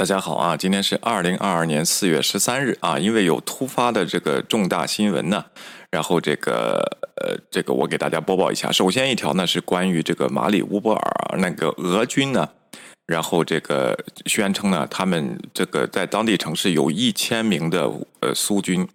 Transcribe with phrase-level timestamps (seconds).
[0.00, 5.44] 大家好啊，今天是二零二二年四月十三日啊，因为有突发的这个重大新闻呢，
[5.90, 6.80] 然后这个
[7.16, 8.72] 呃，这个我给大家播报一下。
[8.72, 12.48] 首先一条呢是关于这个马里乌波尔那个俄军呢，
[13.08, 17.82] 然后这个宣称呢，他们这个在当地城市有一千名的
[18.20, 18.88] 呃苏军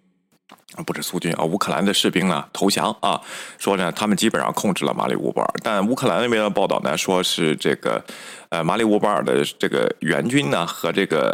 [0.74, 0.82] 啊。
[0.84, 3.20] 不是苏军啊，乌克兰的士兵呢投降啊，
[3.58, 8.04] 说呢他们基本上控制了马里乌波尔，但乌克兰那边的报道呢说是这个，
[8.50, 11.32] 呃马里乌波尔的这个援军呢和这个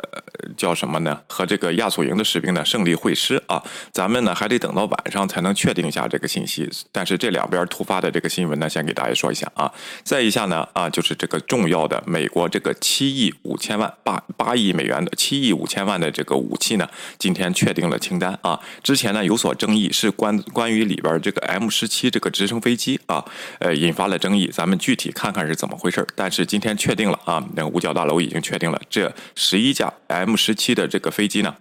[0.57, 9.73] 叫什么呢和这个亚速营的士兵呢胜利会师啊，咱们呢还得等到晚上才能确定一下这个信息，但是这两边突发的这个新闻呢，先给大家说一下啊，
[10.05, 16.89] 再一下呢啊就是这个重要的美国这个七亿五千万八八亿美元的七亿五千万的这个武器呢，
[17.19, 19.23] 今天确定了清单啊，之前呢。
[19.23, 23.25] 有所争议是关关于里边这个 M 十七这个直升飞机啊，
[23.61, 24.51] 呃，引发了争议。
[24.53, 31.55] 咱们具体看看是怎么回事但是今天确定啊，那个五角大楼已经确定了，这十一架 M 十七的这个飞机呢，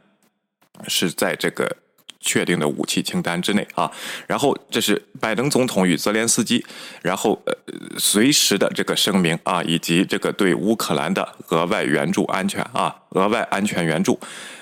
[0.87, 1.77] 是在这个
[2.19, 3.91] 确定的武器清单之内啊。
[4.27, 6.63] 然后这是拜登总统与泽连斯基，
[7.01, 7.53] 然后呃
[7.97, 14.19] 随时的这个声明啊，以及这个对乌克兰的额外援助安全啊，额外安全援助。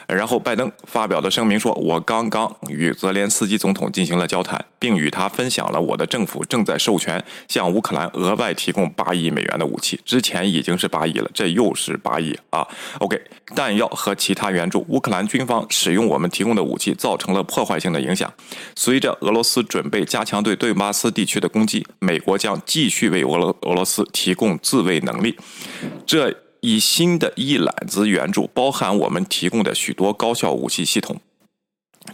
[0.08, 10.02] 然后，拜登发表的声明说：“我刚刚与泽连斯基总统进行了交谈，并与他分享了我的政府正在授权向乌克兰额外提供八亿美元的武器。
[10.04, 13.22] 之前已经是八亿了，这又是八亿啊！OK，
[13.54, 18.34] 弹药和其他援助，乌克兰军方使用我们提供的武器造成了破坏性的影响。
[18.76, 25.38] 随着俄罗斯准备加强对顿巴斯地区的攻击，美国将继续为俄罗俄罗斯提供自卫能力。”
[26.08, 26.36] 这。
[26.62, 31.20] 以新的一揽子援助，包含我们提供的许多高效武器系统。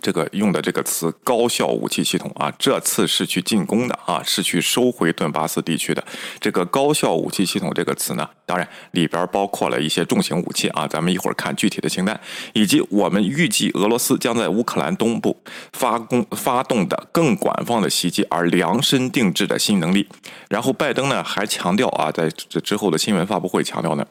[0.01, 6.03] 这个用的这个词“高效武器系统”啊，这次是去进攻的啊，是去收回顿巴斯地区的。
[6.39, 10.87] 这个“高效武器系统”这个词呢，当然里边包括了一些重型武器啊。
[10.87, 12.19] 咱们一会儿看具体的清单，
[12.53, 15.37] 以及我们预计俄罗斯将在乌克兰东部
[15.71, 20.09] 发攻发动的更广泛的袭击而量身定制的新能力。
[20.49, 24.05] 然后拜登呢还强调啊，在这之后的新闻发布会强调呢。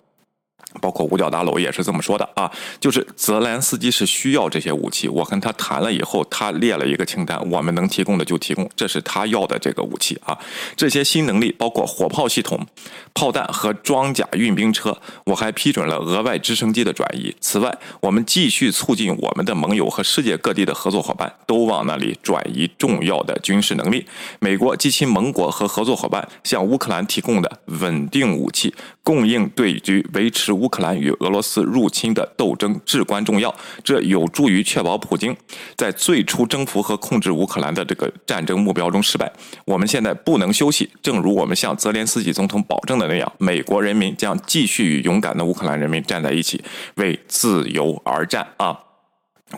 [0.81, 5.09] 包括五角大楼也是这么说的啊，就是泽连斯基是需要这些武器。
[5.09, 10.37] 我跟他谈了以后，他列了一个清单，我们能提供的就提供，这是他要的这个武器啊。
[10.77, 12.67] 这些新能力包括火炮系统、
[13.15, 14.99] 炮弹和装甲运兵车。
[15.27, 17.33] 我还批准了额外直升机的转移。
[17.41, 24.05] 此外，我们继续促进我们的盟友和世界各地的合作伙伴都往那里转移重要的军事能力。
[24.41, 30.65] 美国及其盟国和合作伙伴向乌克兰提供的稳定武器供应，对于维持乌。
[30.65, 35.37] 乌克兰与俄罗斯入侵的斗争至关重要，这有助于确保普京
[35.77, 39.31] 在最初征服和控制乌克兰的这个战争目标中失败。
[39.67, 46.63] 我们现在不能休息，正如我们向泽连斯基总统保证的那样，美国人民将继续与勇敢的乌克兰人民站在一起，
[46.97, 48.79] 为自由而战啊！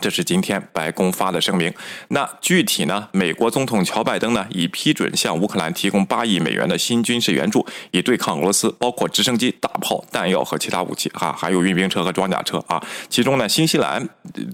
[0.01, 1.73] 这是今天白宫发的声明。
[2.09, 3.07] 那具体呢？
[3.11, 12.79] 美国总统乔拜登呢已批准向乌克兰提供八亿美元的新军事援助，以对抗俄罗斯，包括直升机、大炮、弹药和其他武器啊，还有运兵车和装甲车啊。
[13.09, 14.07] 其中呢，新西兰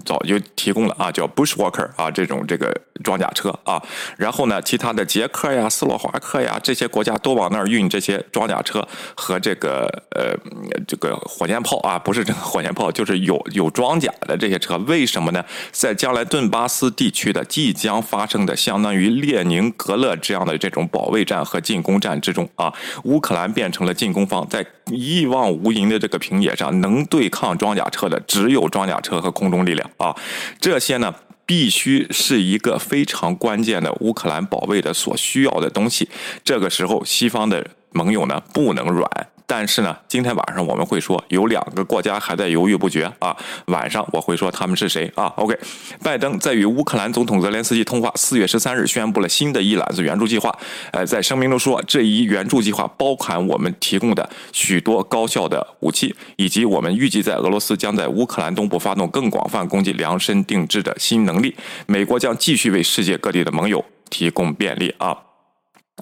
[0.04, 3.82] 早就提供了啊，叫 Bushwalker 啊这种这个装甲车啊。
[4.16, 10.34] 然后呢，其他的捷克呀、斯洛伐克呀这些国家都往那儿运这些装甲车和这个呃
[10.86, 14.78] 这个火箭炮啊，不是这个火箭炮，就是有有装甲的这些车。
[14.86, 15.33] 为什么？
[15.34, 22.72] 呢，在将来顿巴斯地区的即将发生的相当于列宁格勒这样的这种保卫战和进攻战之中啊，
[23.02, 30.16] 乌克兰变成了进攻方，在一望无垠的这个平野上，能对抗装甲车的只有装甲车和空中力量啊，
[30.58, 31.14] 这些呢
[31.44, 36.08] 必须是一个非常关键的乌克兰保卫的所需要的东西。
[36.42, 39.10] 这个时候，西方的盟友呢不能软。
[39.46, 43.36] 但是呢，今天晚上我们会说有两个国家还在犹豫不决啊。
[43.66, 45.56] 晚上我会说他们是谁啊？OK，
[46.02, 50.56] 拜登在与乌克兰总统泽连斯基通话，四月十三日宣布了新的一揽子援助计划。
[50.92, 61.54] 呃，在声明中说，这一援助计划包含我们提供的许多高效的武器，以及我们预计在俄罗斯将在乌克兰东部发动更广泛攻击量身定制的新能力。
[61.86, 65.16] 美国将继续为世界各地的盟友提供便利啊。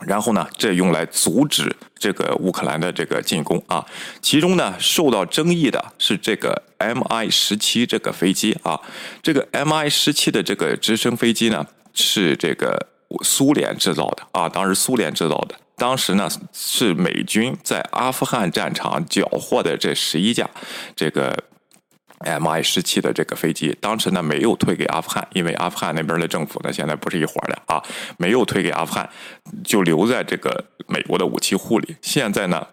[0.07, 3.85] 然后呢，这用来阻止这个乌克兰的这个进攻啊。
[4.21, 8.81] 其中呢，受到争议的是这个 Mi 十七这个飞机啊。
[9.23, 12.89] 这个 Mi 十七的这个直升飞机呢，是这个
[13.23, 14.49] 苏联制造的啊。
[14.49, 20.49] 当时苏联制造的，当时呢是美军在阿富汗战场缴获的这十一架
[20.97, 21.37] 这个。
[22.25, 27.83] Mi 十七的这个飞机，当时呢没有退给阿富汗，因为阿富汗那边的政府呢现在不是一伙的啊，
[28.17, 29.09] 没有退给阿富汗，
[29.65, 31.97] 就留在这个美国的武器库里。
[32.01, 32.67] 现在呢，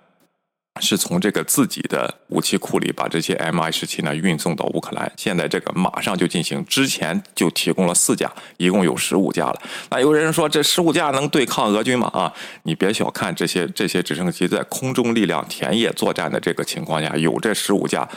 [0.79, 9.61] 是从这个自己的武器库里把这些 Mi 十七呢运送到乌克兰，现在这个马上就进行，之前就提供了四架，一共有十五架了。
[9.89, 12.07] 那有人说这十五架能对抗俄军吗？
[12.13, 12.31] 啊，
[12.63, 18.07] 你别小看这些这些直升机在空中力量田野作战的这个情况下，有这十五架。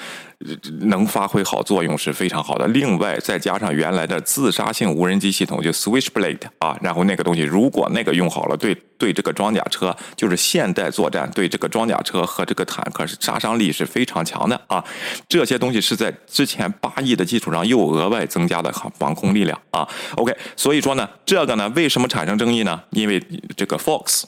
[0.80, 2.66] 能发挥好作用是非常好的。
[2.68, 14.84] 另外，再加上原来的自杀性无人机系统，就 Switchblade 啊，然后那个东西，如果那个用好了，对对这个装甲车，就是现代作战，对这个装甲车和这个坦克是杀伤力是非常强的啊。
[15.28, 19.88] 这些东西是在之前八亿的基础上又额外增加的防空力量啊。
[20.16, 22.80] OK，所以说呢，这个呢，为什么产生争议呢？
[22.90, 23.22] 因为
[23.56, 24.24] 这个 Fox。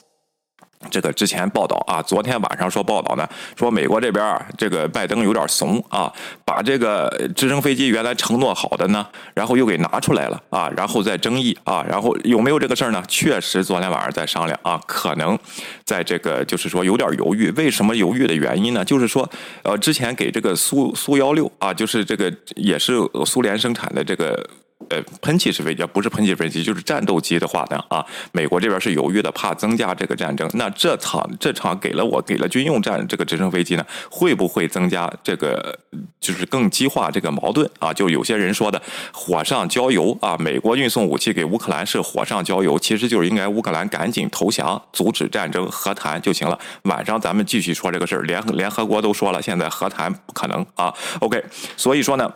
[0.91, 6.13] 这个之前报道啊，昨天晚上说报道呢，说美国这边啊这个拜登有点怂啊，
[6.45, 13.03] 把这个直升飞机原来承诺好的呢，然后又给拿出来了啊，然后再争议啊，然后有没有这个事儿呢？
[13.09, 15.39] 确实昨天晚上在商量啊，可能
[15.85, 17.51] 在这个就是说有点犹豫。
[17.53, 18.85] 为什么犹豫的原因呢？
[18.85, 19.29] 就是说
[19.63, 22.95] 呃，之前给这个苏苏幺六啊，就是这个也是
[23.25, 24.49] 苏联生产的这个。
[24.91, 30.49] 呃，喷气式飞机不是喷气飞机，就是战斗机的话呢啊，美国这边是犹豫的，怕增加这个战争。
[30.53, 35.79] 那这场这场给了我给了军用战这个直升飞机呢，会不会增加这个
[36.21, 37.95] 就是更激化这个矛盾啊？
[37.95, 38.81] 就有些人说的
[39.11, 46.59] 火上浇油啊，美国运送武器给乌克兰是火上浇油，其实就是应该乌克兰赶紧投降，阻止战争，和谈就行了。
[46.83, 50.93] 晚上咱们继续说这个事儿，联联合国都说了，现在和谈不可能啊。
[51.21, 51.43] OK，
[51.77, 52.31] 所以说呢。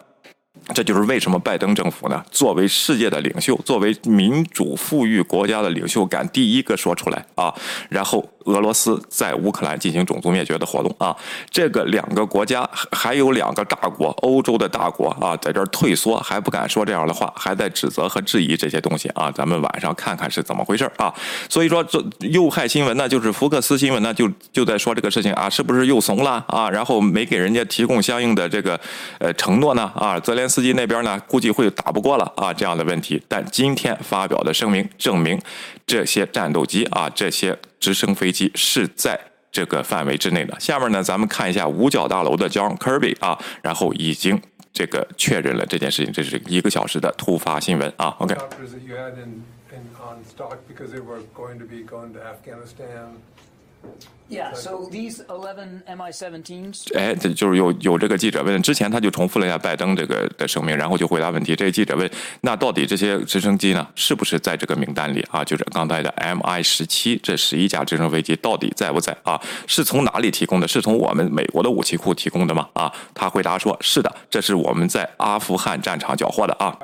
[0.74, 7.54] 这就是为什么拜登政府呢，作为世界的领袖，作为民主富裕国家的领袖，敢第一个说出来啊，
[7.88, 8.28] 然后。
[8.44, 11.14] 俄罗斯在乌克兰进行种族灭绝的活动啊，
[11.50, 19.30] 这个两个国家还有两个大国，欧洲的大国啊，在这儿退缩，还不敢说这样的话，还在指责和质疑这些东西啊。
[19.30, 21.12] 咱们晚上看看是怎么回事啊。
[21.50, 26.70] 所以说，这右派新闻呢，就是福克斯新闻呢，就就在说这个事情啊，是不是又怂了啊？
[26.70, 28.80] 然后没给人家提供相应的这个
[29.18, 30.18] 呃承诺呢啊？
[30.18, 33.22] 泽连斯基那边呢，估计会打不过了啊，这样的问题。
[33.28, 35.40] 但今天发表的声明证明，
[35.86, 37.58] 这些战斗机啊，这些。
[37.80, 39.16] 直升飞机是在
[39.52, 40.58] 这个范围之内的。
[40.58, 48.16] 下面呢，咱们看一下五角大楼的 John Kirby 啊，然后已经这个确认了这件事情，这是一个小时的突发新闻啊。
[48.18, 48.34] OK。
[54.30, 56.94] Yeah, so these eleven Mi-17s。
[56.94, 61.56] 哎，这就是有有这个记者问，之前他就重复了一下拜登这个的声明，然后就回答问题。
[61.56, 62.10] 这个记者问，
[62.42, 65.42] 那到底这些直升机呢，是不是在这个名单里啊？
[65.42, 69.40] 就是刚才的 Mi-17 这十一架直升飞机到底在不在啊？
[69.66, 70.68] 是从哪里提供的？
[70.68, 72.68] 是从我们美国的武器库提供的吗？
[72.74, 76.76] 啊，他回答说，是的，这是我们在阿富汗战场缴获的啊。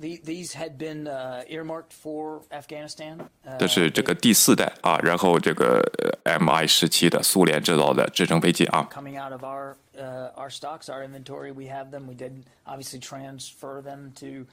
[0.00, 1.04] These had been
[1.48, 3.18] earmarked for Afghanistan。
[3.58, 5.82] 这是这个第四代啊，然后这个
[6.24, 8.88] Mi 时期的苏联制造的直升飞机啊。
[8.92, 9.74] Coming out of our
[10.36, 12.06] our stocks, our inventory, we have them.
[12.06, 14.46] We did obviously transfer them to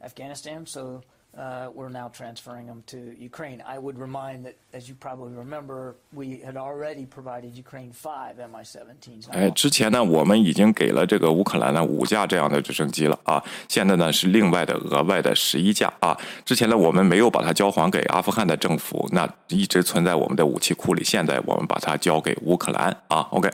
[0.00, 1.02] Afghanistan, so.
[1.37, 3.61] Uh, we're now transferring them to Ukraine.
[3.65, 9.29] I would remind that, as you probably remember, we had already provided Ukraine five Mi-17s.
[9.31, 16.17] 哎，之前呢，我们已经给了这个乌克兰呢五架这样的直升机了啊，现在呢是另外的额外的十一架啊。
[16.43, 21.03] 之前呢，我们没有把它交还给阿富汗的政府，那一直存在我们的武器库里。
[21.03, 23.27] 现在我们把它交给乌克兰啊。
[23.31, 23.49] OK。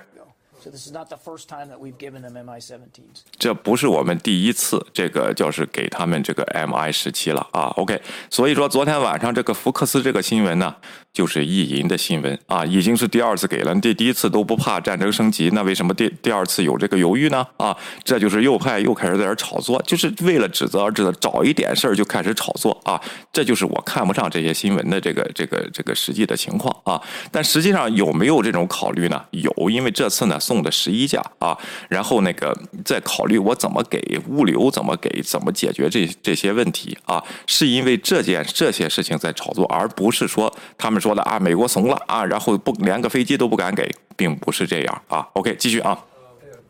[3.38, 8.02] 这不是我们第一次这个就是给他们这个 Mi 十七了啊，OK。
[8.30, 10.76] 所以说昨天晚上这个福克斯这个新闻呢，
[11.14, 13.74] 就是意淫的新闻啊，已经是第二次给了。
[13.76, 17.48] 第第一次都不怕战争升级，那为什么第第二次有这个犹豫呢？
[17.58, 23.00] 啊，这就是右派又开始在这炒作，就是为了指责而指责，找一点事儿就开始炒作啊。
[23.32, 27.02] 这就是我看不上这些新闻的这个这个这个实际的情况啊。
[27.32, 29.24] 但实际上有没有这种考虑呢？
[29.32, 30.38] 有，因为这次呢。
[30.42, 32.54] 送的十一架啊，然后那个
[32.84, 37.24] 在考虑我怎么给物流，怎么给，怎么解决这这些问题啊？
[37.48, 45.29] 是因为这件这些事情在炒作，而不是说他们 说的啊，美国怂了啊，然后不连个飞机都不敢给，并不是这样啊。
[45.35, 46.05] OK，继续啊。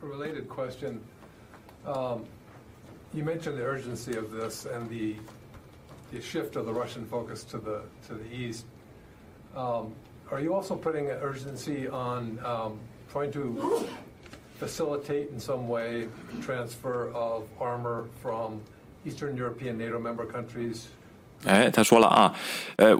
[0.02, 0.98] Related question.
[1.84, 2.24] Um,
[3.12, 5.16] you mentioned the urgency of this and the
[6.12, 8.64] the shift of the Russian focus to the to the east.
[9.56, 9.92] Um,
[10.30, 12.78] are you also putting an urgency on um,
[13.12, 13.86] trying to
[14.58, 16.08] facilitate in some way
[16.42, 18.60] transfer of armor from
[19.04, 20.88] Eastern European NATO member countries
[21.45, 22.33] 哎，他说了啊，
[22.75, 22.95] 呃，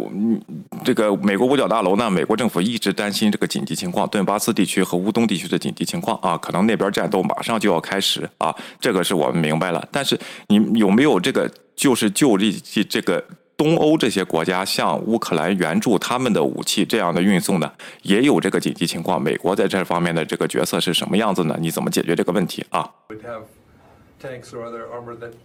[0.83, 9.88] 这个美国五角大楼呢，美国政府一直担心这个紧急情况，顿巴斯地区和乌东地区的紧急情况啊，可能那边战斗马上就要开始啊，这个是我们明白了。
[9.91, 13.24] 但是你有没有这个，就是就这这个。
[13.57, 17.71] 东欧这些国家向乌克兰援助他们的武器这样的运送呢，
[18.01, 19.21] 也有这个紧急情况。
[19.21, 21.55] 美国在这方面的这个角色是什么样子呢？
[21.62, 22.89] 你怎么解决这个问题啊？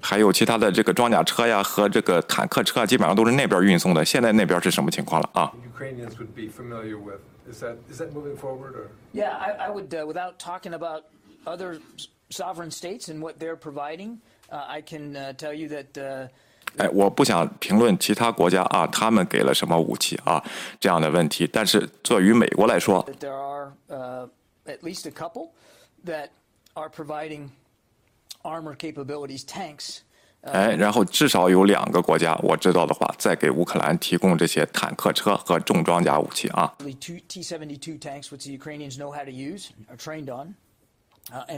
[0.00, 4.04] 还有其他的这个装甲车呀和这个坦克车，基本上都是那边运送的。
[4.04, 5.52] 现在那边是什么情况了啊
[9.14, 11.04] ？Yeah, I, I would, uh, without talking about
[11.44, 11.80] other
[12.30, 14.18] sovereign states and what they're providing,
[14.50, 15.96] uh, I can uh, tell you that.
[15.96, 16.28] Uh,
[16.76, 20.42] 哎，我不想评论其他国家啊，他们给了什么武器啊
[20.78, 21.48] 这样的问题。
[21.50, 24.28] 但是作于美国来说，there are uh,
[24.66, 25.52] at least a couple
[26.04, 26.28] that
[26.74, 27.48] are providing.
[30.43, 36.73] 哎，然后至少有两个国家，我知道的话，在给乌克兰提供这些坦克车和重装甲武器啊。
[36.79, 40.55] T-72 tanks, which the Ukrainians know how to use, are trained on.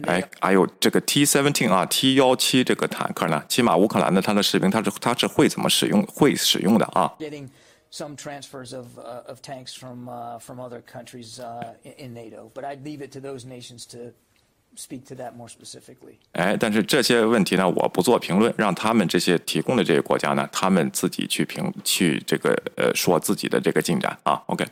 [0.06, 7.16] 哎，还有这个 T-17 啊，T 幺七这个坦克呢，起码乌克兰的他的士兵他是他是会怎么使用，会使用的啊。
[7.20, 7.48] Getting
[7.90, 10.10] some transfers of of tanks from
[10.40, 11.40] from other countries
[11.98, 14.12] in NATO, but I'd leave it to those nations to.
[14.76, 16.16] speak to that more specifically。
[16.34, 24.42] 哎，但是这些问题呢，我不做评论，让他们这些提供的这些国家呢，他们自己去评去这个呃说自己的这个进展啊。
[24.48, 24.66] OK。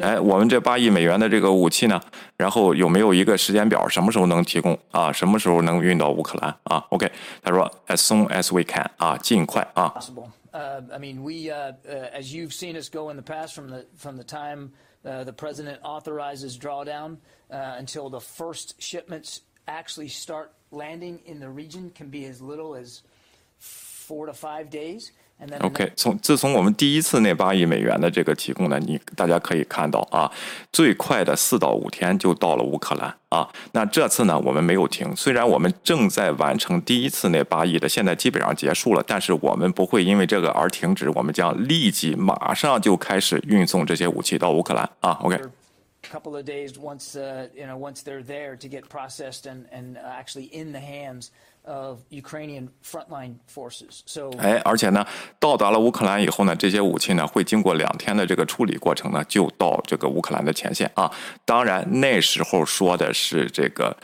[0.00, 2.00] 哎，我们这八亿美元的这个武器呢，
[2.36, 5.10] 然后有没有一个时间表，什么时候能提供啊？
[5.12, 6.84] 什么时候能运到乌克兰啊？
[6.90, 7.10] OK，
[7.42, 9.88] 他说 as soon as we can 啊，尽快啊。
[9.96, 10.28] Possible.
[10.52, 13.68] Uh, I mean, we, uh, uh, as you've seen us go in the past, from
[13.68, 14.70] the from the time
[15.05, 17.17] uh, the president authorizes drawdown
[17.51, 22.75] uh, until the first shipments actually start landing in the region can be as little
[22.75, 23.01] as
[23.57, 25.11] four to five days.
[25.61, 30.29] OK，从自从我们第一次那八亿美元的这个提供呢，你大家可以看到啊，
[30.71, 33.49] 最快的四到五天就到了乌克兰啊。
[33.71, 45.19] 那这次呢，我们没有停，虽然我们正在完成第一次那八亿的，现在基本上结束了，但是我们不会因为这个而停止，我们将立即马上就开始运送这些武器到乌克兰啊。
[45.23, 45.39] OK。
[46.01, 50.49] couple of days once uh, you know once they're there to get processed and and actually
[50.51, 51.27] in the hands
[51.69, 54.01] of Ukrainian frontline forces.
[54.05, 55.05] So 哎，而且呢，
[55.39, 61.11] 到达了乌克兰以后呢，这些武器呢会经过两天的这个处理过程呢，就到这个乌克兰的前线啊。
[61.45, 63.95] 当然那时候说的是这个。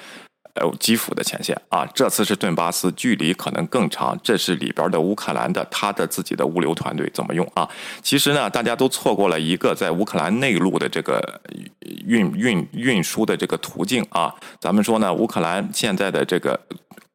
[0.58, 4.18] 呃，基辅的前线啊，这次是顿巴斯，距离可能更长。
[4.24, 7.70] 这是里边的乌克兰的他的自己的物流团队怎么用啊？
[8.02, 11.42] 其实呢，大家都错过了一个在乌克兰内陆的这个
[12.08, 14.34] 运运运输的这个途径啊。
[14.58, 16.58] 咱们说呢，乌克兰现在的这个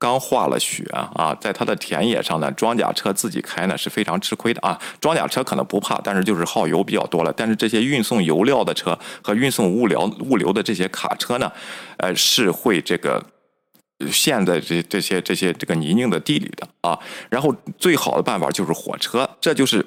[0.01, 0.83] 刚化了雪
[1.15, 4.77] 啊，在它的田野上呢，装甲车自己开呢是非常吃亏的啊。
[5.01, 7.33] 装甲车可能不怕，但是就是耗油比较多了。
[7.37, 11.53] 但是这些运送油料的车和运送物流物流的这些卡车呢，
[11.99, 13.23] 呃，是会这个。
[14.11, 19.85] 陷在这这些这些这个泥泞的地里的啊，然后最好的办法就是火车，这就是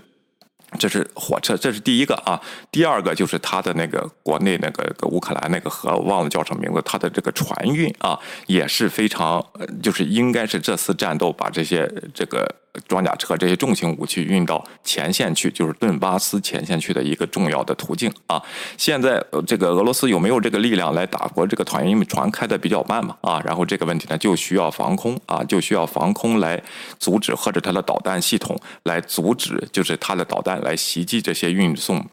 [0.80, 2.40] 这是火车，这是第一个啊。
[2.72, 9.46] 第二个就是它的那个国内那个乌克兰那个河，忘了叫什么名字，它的这个船运啊也是非常，
[9.82, 12.63] 就是应该是这次战斗把这些这个。
[12.88, 18.42] 装甲车这些重型武器运到前线去，就是顿巴斯前线去的一个重要的途径啊。
[18.78, 21.88] 现在这个俄罗斯有没有这个力量来打过这个团？
[21.88, 23.42] 因为船开的比较慢嘛啊。
[23.46, 26.62] 然后这个问题呢，就需要防空啊，就需要防空来
[27.00, 32.06] 阻止或者它的导弹系统来阻止，就是它的导弹来袭击这些运送。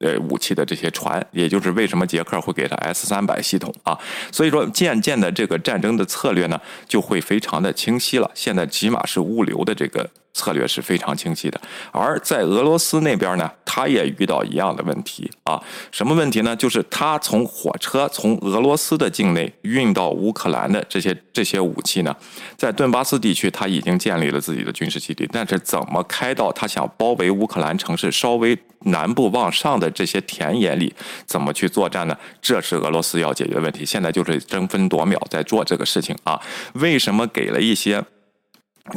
[0.00, 3.98] 呃，武器的这些船，也就是为什么捷克会给他 S 三百系统啊？
[4.32, 8.30] 所以说，渐渐的这个战争的策略呢，就会非常的清晰了。
[8.34, 10.08] 现在起码是物流的这个。
[10.32, 11.60] 策略是非常清晰的，
[11.90, 15.60] 而在俄罗斯那边呢，他也遇到一样的问题啊。
[15.90, 16.54] 什么问题呢？
[16.54, 22.14] 就是他从火车从俄罗斯的境内运到乌克兰的这些这些武器呢，
[22.56, 30.94] 在顿巴斯地区他已经建立了自己的军事基地，但是怎么开到他想包围乌克兰城市稍微南部往上的这些田野里，
[31.26, 32.16] 怎么去作战呢？
[32.40, 33.84] 这是俄罗斯要解决的问题。
[33.84, 36.40] 现在就是争分夺秒在做这个事情啊。
[36.74, 38.02] 为什么给了一些？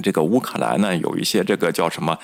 [0.02, 2.18] 这个乌克兰呢，有一些这个叫什么，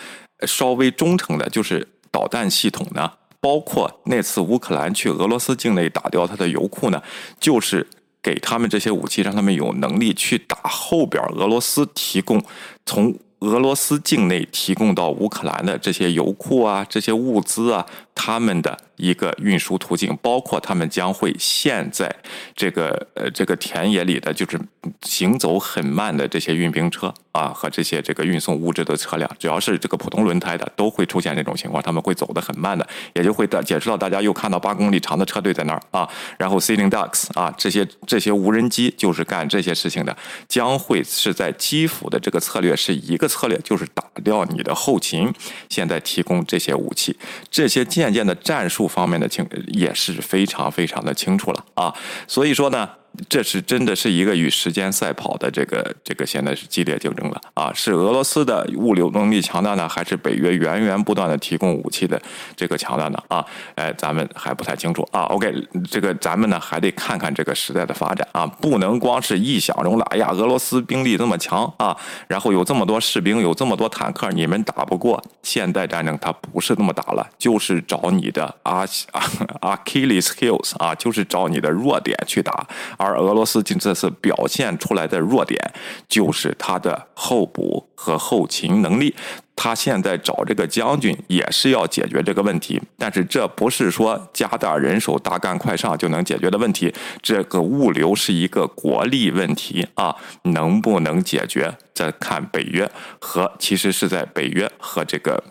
[0.48, 7.02] 稍微忠诚的，就是导弹系统呢，包括那次乌克兰去俄罗斯境内打掉它的油库呢，
[7.40, 7.86] 就是
[8.22, 12.44] 给他们这些武器，让他们有能力去打后边俄罗斯提供
[12.86, 17.86] 从俄罗斯境内提供到乌克兰的这些油库啊，这些物资啊。
[18.22, 22.14] 他们的一个运输途径，包括他们将会陷在
[22.54, 24.60] 这个呃这个田野里的，就是
[25.02, 40.18] 行走很慢的这些运兵车啊和这些这个运送物质的车辆，只要是这个普通轮胎的，都会出现这种情况，他们会走得很慢的，也就会解释到大家又看到八公里长的车队在那儿啊，然后 sitting ducks 啊这些这些无人机就是干这些事情的，
[40.50, 45.34] 将会是在基辅的这个策略是一个策略，就是打掉你的后勤，
[45.70, 47.16] 现在提供这些武器，
[47.50, 48.89] 这些建渐渐的战术。
[48.89, 51.94] 方面的清也是非常非常的清楚了啊，
[52.28, 52.99] 所以说呢。
[53.28, 57.72] 这是真的是一个与时间赛跑的这个这个现在是激烈竞争了啊！
[57.74, 62.22] 是俄罗斯的物流能力强大呢，还是北约源源不断的提供武器的
[62.56, 63.22] 这个强大呢？
[63.28, 65.24] 啊，哎，咱们还不太清楚啊。
[65.24, 65.54] OK，
[65.89, 71.96] 这个咱们呢还得看看这个时代的发展啊，不能光是臆想中了哎呀，俄罗斯兵力这么强啊，
[72.28, 75.22] 然后有这么多士兵，有这么多坦克，你们打不过。
[75.42, 78.86] 现代战争它不是那么打了，就是找你的阿
[79.62, 82.68] 阿 Achilles heels 啊，就是找你的弱点去打。
[82.98, 85.60] 而而俄罗斯这次表现出来的弱点，
[86.08, 89.16] 就是他的候补和后勤能力。
[89.56, 96.94] 他现在找这个将军也是要解决这个问题，但是这不是说加大人手、大干快上就能解决的问题。
[97.22, 101.75] 这个物流是一个国力问题啊，能不能解决？
[101.94, 102.89] 再看北约
[103.20, 105.44] 和其实是在北约和这个。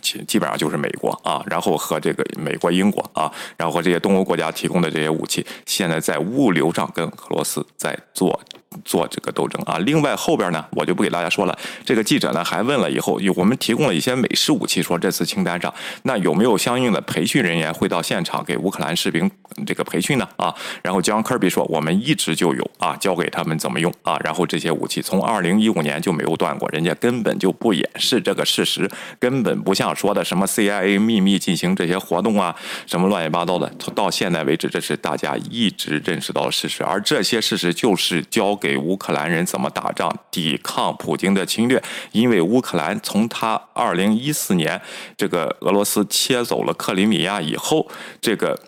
[0.00, 8.40] 基基本上就是美国啊，然后和这个美国、英国啊，然后和这些东欧国家提供的这些武器，现在在物流上跟俄罗斯在做。
[8.84, 9.78] 做这个斗争啊！
[9.78, 11.58] 另外后边呢，我就不给大家说了。
[11.82, 19.30] 这个记者呢还问了以后，我们提供了一些美式武器，说这次清单上那有没有相应的培训人员会到现场给乌克兰士兵
[19.66, 20.28] 这个培训呢？
[20.36, 24.18] 啊，然后 John Kirby 说我们一直就有啊，教给他们怎么用啊。
[24.22, 32.56] 然后这些武器从二零一五年就没有断过，人家根本就不掩饰这个事实，根本不像说的什么 CIA 秘密进行这些活动啊，
[32.86, 33.70] 什么乱七八糟的。
[33.94, 38.56] 到现在为止，这是大家一直认识到的事实，而这些事实就是交。
[38.58, 41.82] 给乌克兰人怎么打仗，抵抗普京的侵略？
[42.12, 44.80] 因为乌克兰从他二零一四年
[45.14, 47.86] 这个俄罗斯切走了克里米亚以后，
[48.18, 48.58] 这个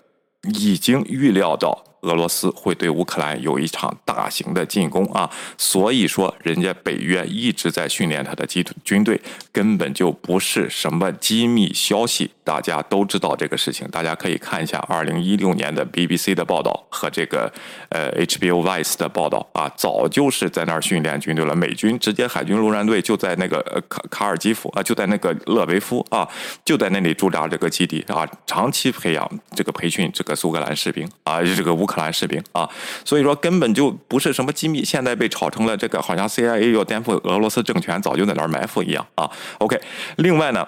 [0.43, 1.88] 已经预料到。
[2.03, 13.89] 俄罗斯会对乌克兰有一场大型的进攻啊，所以说人家北约一直在训练他的基军队，根本就不是什么机密消息，大家都知道这个事情。
[13.89, 17.53] 大家可以看一下二零一六年的 BBC 的报道和这个
[17.89, 21.57] 呃 HBO Vice 的报道啊，早就是在那儿训练军队了。
[21.57, 26.29] 美军直接海军陆战队就在那个卡卡尔基夫啊，就在那个勒维夫啊，
[26.65, 31.88] 就在那里驻扎这个基地啊，长期培养这个培训这个苏格兰士兵啊，这个乌。
[31.89, 32.69] 克兰士兵啊，
[33.05, 39.29] 所以说根本就不是什么机密，现在被炒成了这个好像 CIA 要颠覆俄罗斯政权，早就在那儿埋伏一样啊。
[39.59, 39.81] OK，
[40.19, 40.65] 另外呢，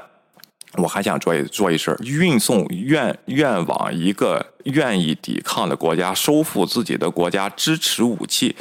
[0.79, 8.57] 我还想做一做一事运送愿愿往一个愿意抵抗的国家，收复自己的国家，支持武器。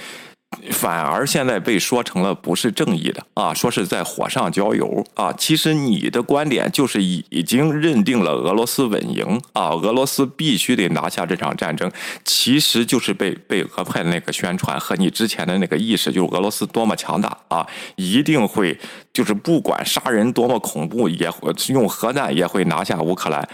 [0.71, 5.31] 反而现在被说成了不是正义的啊，说是在火上浇油啊。
[5.33, 11.89] 其实你的观点就是已经认定了俄罗斯稳赢啊，俄罗斯必须得拿下这场战争。
[12.25, 18.77] 其实就是被被俄派的那个宣传和你之前的那个意识，就是俄罗斯多么强大啊，一定会
[19.13, 23.47] 就是不管杀人多么恐怖，也会用核弹也会拿下乌克兰。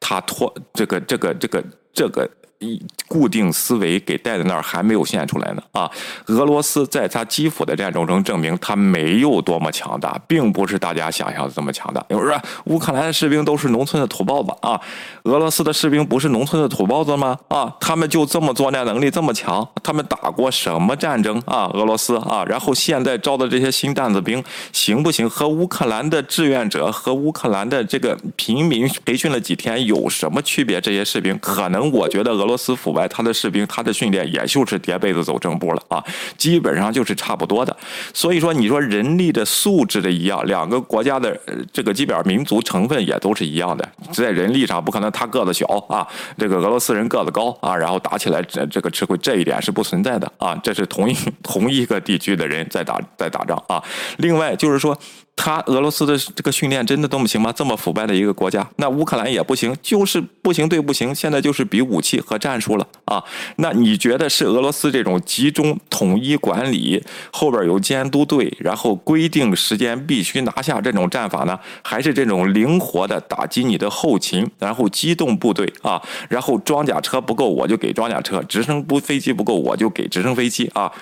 [0.00, 2.28] 他拖这个这个这个这个。
[2.60, 5.90] 一固定思维给带在那儿还没有现出来呢啊！
[6.26, 12.04] 俄罗斯在他基辅的战争中证明他没有多么强大，并不是大家想象的这么强大。
[12.10, 14.78] 有人说乌克兰的士兵都是农村的土包子啊，
[15.24, 17.36] 俄罗斯的士兵不是农村的土包子吗？
[17.48, 19.66] 啊，他们就这么作战能力这么强？
[19.82, 21.70] 他们打过什么战争啊？
[21.72, 25.28] 俄罗斯啊，然后现在招的这些新担子兵行不行？
[25.30, 30.78] 和乌克兰的志愿者和乌克兰的这个平民培训了几天有什么区别？
[30.78, 32.49] 这些士兵可能我觉得俄。
[32.50, 36.04] 俄罗斯腐败，他的士兵，他的训练也就是叠被子走正步了啊，
[36.36, 37.76] 基本上就是差不多的。
[38.12, 41.38] 所以说，你说人力的素质的一样，两个国家的
[41.72, 46.04] 这个基本上民族成分也都是一样的，在人力上不可能他个子小啊，
[46.36, 53.80] 这个俄罗斯人个子高啊，然后打起来这这个吃亏，这一点是不存在的啊，这是同一同一个地区的人在打在打仗啊。
[54.16, 54.98] 另外就是说。
[55.36, 57.50] 他俄罗斯的这个训练真的这么行吗？
[57.50, 61.14] 这么腐败的一个国家，那乌克兰也不行，就是不行对不行。
[61.14, 63.24] 现在就是比武器和战术了啊。
[63.56, 80.92] 那你觉得是俄罗斯这种集中统一管理，后边有监督队，然后规定时间必须拿下这种战法呢，还是这种灵活的打击你的后勤，然后机动部队啊，然后装甲车不够我就给装甲车，直升不飞机不够我就给直升飞机啊？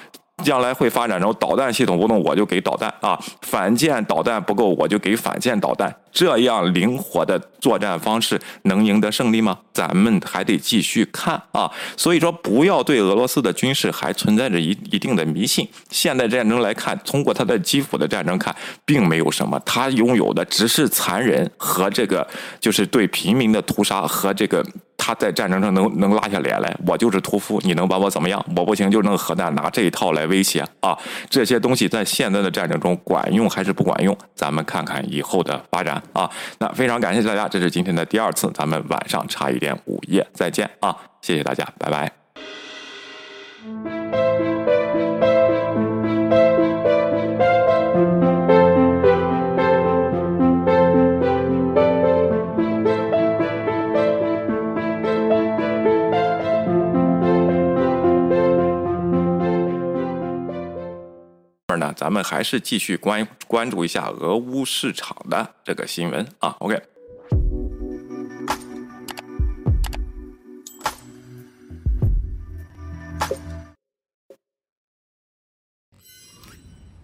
[0.45, 9.59] 将来会发展成导弹系统不动我就给导弹啊，反舰导弹不够我就给反舰导弹，这样灵活的作战方式能赢得胜利吗？
[9.73, 11.71] 咱们还得继续看啊。
[11.97, 15.69] 所以说，不要对俄罗斯的军事还存在着一一定的迷信。
[15.91, 22.27] 现代战争来看，通过他的基辅的战争看，并没有什么，他拥有的只是残忍和这个
[22.61, 24.65] 就是对平民的屠杀和这个。
[24.99, 28.45] 他在战争上能能拉下脸来，我就是屠夫，你能把我怎么样？
[28.55, 30.99] 我不行就弄核弹，拿这一套来威胁啊！
[31.31, 34.15] 这些东西在现在的战争中管用还是不管用？
[34.35, 36.29] 咱们看看以后的发展啊！
[36.59, 40.95] 那非常感谢大家，这是今天的第二次，咱们晚上差一点午夜再见啊！
[41.23, 42.18] 谢谢大家，拜拜。
[62.23, 66.57] 还是继续关关注一下俄乌市场的这个新闻啊。
[66.61, 66.83] OK，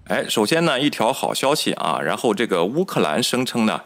[0.07, 3.85] 哎，首先呢，一条好消息啊，然后这个乌克兰声称呢。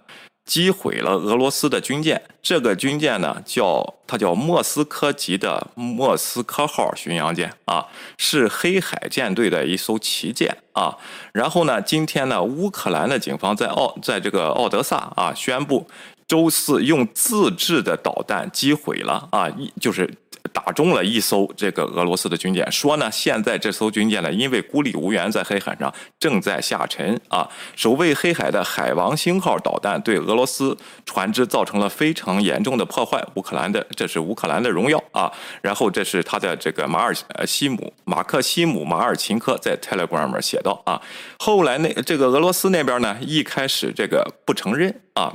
[0.49, 10.97] 击毁了俄罗斯的军舰，这个军舰呢叫它叫莫斯科级的莫斯科号巡洋舰啊，是黑海舰队的一艘旗舰啊。
[11.33, 15.87] 然后呢，今天呢，乌克兰的警方在奥在这个奥德萨啊宣布，
[16.27, 20.11] 周四用自制的导弹击毁了啊，一就是。
[20.53, 27.49] 打中了一艘这个俄罗斯的军舰，说呢，现在这艘军舰呢，因为孤立无援，在黑海上正在下沉啊。
[27.77, 33.25] 守卫黑海的海王星号导弹对俄罗斯船只造成了非常严重的破坏。
[33.35, 35.33] 乌克兰的这是乌克兰的荣耀啊。
[35.63, 37.15] 然后这是他的这个马尔
[37.47, 41.01] 西姆马克西姆马尔琴科在 Telegram 写道啊。
[41.39, 45.33] 后来那这个俄罗斯那边呢，一开始这个不承认啊。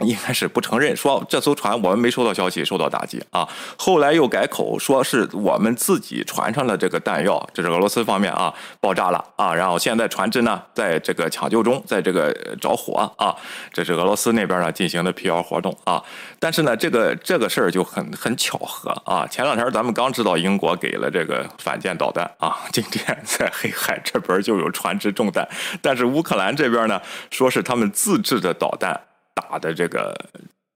[0.00, 3.46] 一开始不承认，说这艘船我们没收到消息，受到打击啊。
[3.76, 9.54] 后来又改口，说是我们自己船上的这个弹药，这是俄罗斯方面啊爆炸了啊。
[9.54, 13.34] 然后现在船只呢在这个抢救中，在这个着火啊。
[13.72, 16.02] 这是俄罗斯那边呢进行的辟谣活动啊。
[16.38, 19.26] 但是呢，这个这个事儿就很很巧合啊。
[19.26, 25.46] 前两天咱们刚知道英国给了这个反舰导弹啊，今天在黑海这边就有船只中弹，
[25.82, 28.98] 但是乌克兰这边呢说是他们自制的导弹。
[29.40, 30.14] 打的这个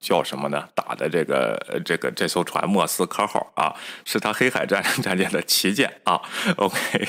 [0.00, 0.68] 叫什么呢？
[0.74, 3.74] 打的这个这个这艘船莫斯科号啊，
[4.04, 6.20] 是他黑海战战舰的旗舰啊。
[6.56, 7.08] OK。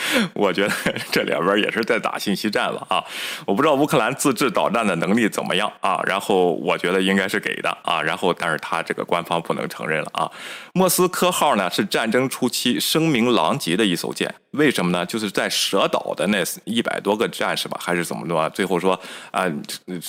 [0.34, 0.72] 我觉得
[1.10, 3.02] 这两边也是在打信息战了啊！
[3.46, 6.00] 我不知道乌克兰自制导弹的能力怎么样啊？
[6.06, 10.30] 然后我觉得应该是给的啊，然后但是他这个官方不能承认了啊。
[10.74, 15.04] 莫斯科号呢是战争初期声名狼藉的一艘舰，为什么呢？
[15.06, 18.50] 就是在蛇岛的那一百多个战士吧，还是怎么着？
[18.50, 18.98] 最后说
[19.30, 19.44] 啊，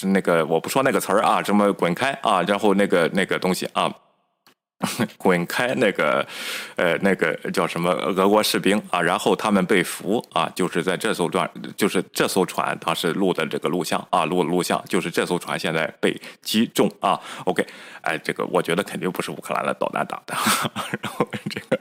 [0.03, 3.91] 那个我不说那个词儿啊，什么滚开啊，然后那个那个东西啊。
[5.17, 5.73] 滚开！
[5.75, 6.25] 那个，
[6.75, 7.91] 呃，那个叫什么？
[7.91, 17.19] 俄国士兵啊，然后他们被俘啊，就是在这艘船，就是这艘船当时录的这个录像啊，录录像，就是这艘船现在被击中啊。
[17.45, 17.65] OK，
[18.01, 20.35] 哎，这个我觉得肯定不是乌克兰的导弹打的，
[21.01, 21.79] 然后这个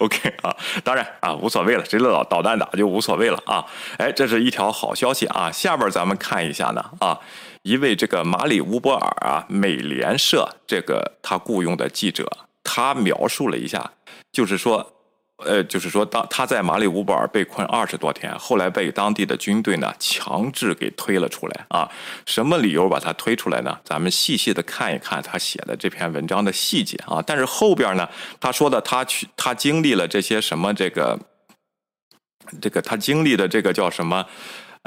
[0.00, 3.64] OK 啊，当然啊，无所谓了，谁的导导弹打就无所谓了啊。
[3.96, 5.50] 哎，这是一条好消息啊。
[5.50, 7.18] 下边咱们看一下呢啊。
[7.68, 12.26] 一位这个马里乌波尔啊，美联社这个他雇佣的记者，
[12.64, 13.92] 他描述了一下，
[14.32, 14.90] 就是说，
[15.44, 21.86] 呃，就是说，当他在马里乌波尔被困二十多天，后来被当地的军队呢强制给推了出来啊。
[22.24, 23.78] 什么理由把他推出来呢？
[23.84, 27.22] 咱们细细的看一看他写的这篇文章的细节啊。
[27.26, 28.08] 但是后边呢，
[28.40, 31.18] 他说的他去他经历了这些什么这个，
[32.62, 34.24] 这个他经历的这个叫什么？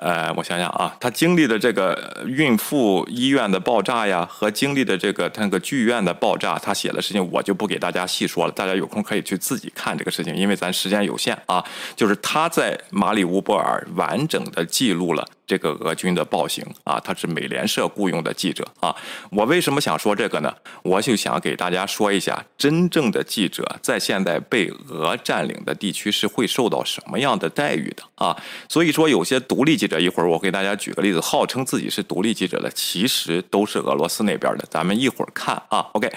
[0.01, 11.63] 呃，我想想啊，他经历的这个孕妇医院的爆炸呀，和经历的这个他那个剧院的爆炸，他写的事情我就不给大家细说了，大家有空可以去自己看这个事情，因为咱时间有限啊。
[11.95, 15.23] 就是他在马里乌波尔完整的记录了。
[15.51, 18.95] 这个俄军的暴行啊，他是美联社雇佣的记者啊。
[19.31, 20.55] 我为什么想说这个呢？
[20.81, 28.33] 我就想给大家说一下，真正的记者在现在被俄占领的地区是会受到什么样的待遇的啊。
[28.69, 34.65] 所以说，有些独立记者，一会儿我给大家举个例子，号称自己是独立记者的，其实都是俄罗斯那边的。
[34.69, 35.85] 咱们一会儿看啊。
[35.91, 36.09] OK，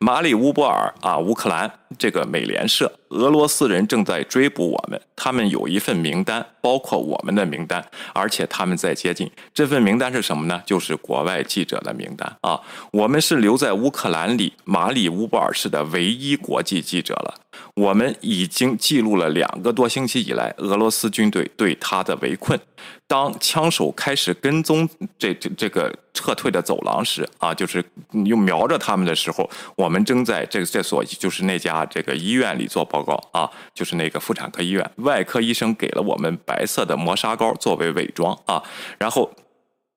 [0.00, 2.92] 马里乌波尔啊，乌克兰这个美联社。
[3.12, 9.30] 俄罗斯人正在追捕我们，他们有一份名单，包括我们的名单，而且他们在接近。
[9.52, 10.62] 这份名单是什么呢？
[10.64, 12.60] 就是国外记者的名单啊！
[12.90, 17.34] 我们是留在乌克兰里马里乌波尔市的唯一国际记者了。
[17.74, 22.58] 我们已经记录了两个多星期以来俄罗斯军队对他的围困。
[23.06, 24.88] 当枪手开始跟踪
[25.18, 27.84] 这这这个撤退的走廊时，啊，就是
[28.24, 38.62] 又瞄着他们的时候，我们正在这这所就是那家这个医院里做报告啊，就是那个妇产科医院，外科医生给了我们白色的磨砂膏作为伪装啊，
[38.98, 39.30] 然后。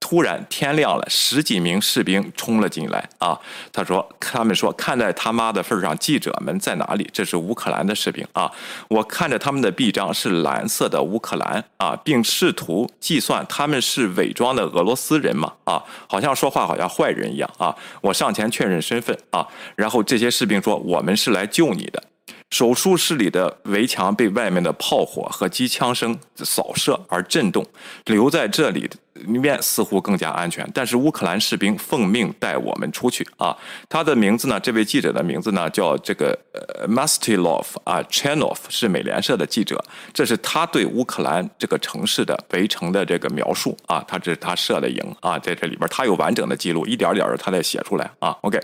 [0.08, 3.36] 突然天亮了，十几名士兵冲了进来啊！
[3.74, 7.10] 他说：“他们说看在他妈的份上，记者们在哪里？
[7.12, 8.52] 这是乌克兰的士兵啊！
[8.88, 15.84] 我看着他们的臂章是蓝色的乌克兰啊，并试图计算他们是伪装的俄罗斯人嘛啊！
[16.08, 17.76] 好像说话好像坏人一样啊！
[18.02, 22.04] 我上前确认身份啊，然后这些士兵说我们是来救你的。”
[22.52, 27.66] 手术室里的围墙被外面的炮火和机枪声扫射而震动，
[28.06, 28.92] 留在这里里
[29.26, 30.66] 里面似乎更加安全。
[30.72, 33.58] 但是乌克兰士兵奉命带我们出去啊！
[33.90, 34.60] 他的名字呢？
[34.60, 35.68] 这位记者的名字呢？
[35.72, 39.84] 叫这个呃 Mastilov 啊 Chanov 是美联社的记者。
[40.14, 44.06] 这是他对乌克兰这个城市的围城的这个描述啊！
[44.08, 48.38] 他这是他设的营啊，在这里边他有完整的记录，一点点的他在写出来啊。
[48.42, 48.60] OK，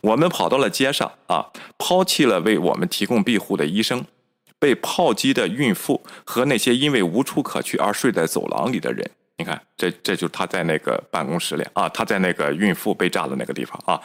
[0.00, 1.46] 我们跑到了街上啊，
[1.78, 3.20] 抛弃了为我们提供。
[3.22, 4.06] 庇护的医生，
[4.58, 9.10] 被炮击的孕妇和那些因为无处可去而睡在走廊里的人，
[9.40, 13.98] 你看，这这就是他在那个办公室里啊，他在那个孕妇被炸的那个地方啊，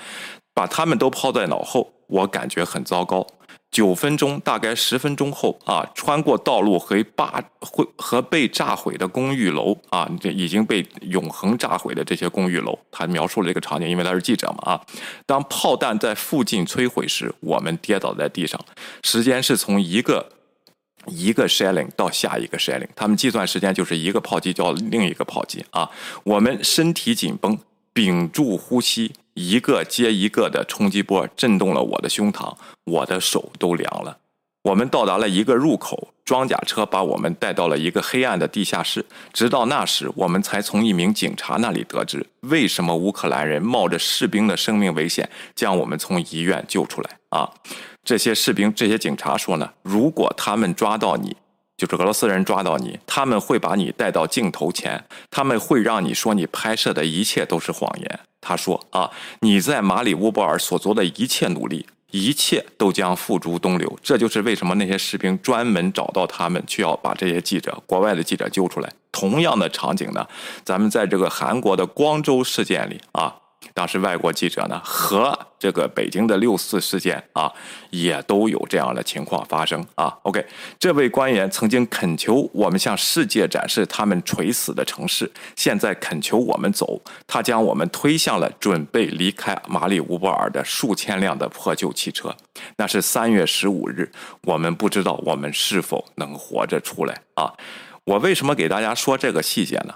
[0.54, 3.28] 把他们都抛在脑后，我感觉很糟糕。
[3.72, 14.82] 九分钟，大概十分钟后啊，穿过道路和霸会和被炸毁的公寓楼啊，这已经被永恒炸毁的这些公寓楼，他描述了这个场景，因为他是记者嘛啊。
[15.26, 18.58] 当炮弹在附近摧毁时，我们跌倒在地上，
[19.04, 20.26] 时间是从一个
[21.08, 25.90] 一个 shelling 到下一个 shelling，他们计算时间就是一个炮击叫另一个炮击啊。
[26.24, 27.58] 我们身体紧绷，
[27.94, 29.14] 屏住呼吸。
[29.34, 34.18] 一个接一个的冲击波震动了我的胸膛，我的手都凉了。
[34.64, 39.06] 我们到达了一个入口，装甲车把我们带到了一个黑暗的地下室。
[39.34, 47.10] 直到那时，我们才从一名警察那里得知，为什么乌克兰人冒着士兵的生命危险将我们从医院救出来。
[47.30, 47.52] 啊，
[48.06, 51.36] 这些士兵、这些警察说呢，如果他们抓到你。
[51.78, 58.20] 就是俄罗斯人抓到你，他们会把你带到镜头前，他们会让你说你拍摄的一切都是谎言。
[58.40, 68.90] 他说：“啊，你在马里乌波尔所做的一切努力，一切都将付诸东流。”这就是为什么那些士兵专门找到他们，去要把这些记者、国外的记者救出来。
[69.12, 70.26] 同样的场景呢，
[70.64, 73.36] 咱们在这个韩国的光州事件里啊。
[73.76, 77.52] 当时外国记者呢和这个北京的六四事件啊，
[77.90, 80.18] 也都有这样的情况发生啊。
[80.24, 80.44] OK，
[80.80, 92.34] 这位官员曾经恳求我们向世界展示他们垂死的城市，现在恳求我们走，他将我们推向了准备离开马里乌波尔的数千辆的破旧汽车。
[92.78, 94.10] 那是三月十五日，
[94.44, 97.52] 我们不知道我们是否能活着出来啊。
[98.06, 99.96] 我为什么给大家说这个细节呢？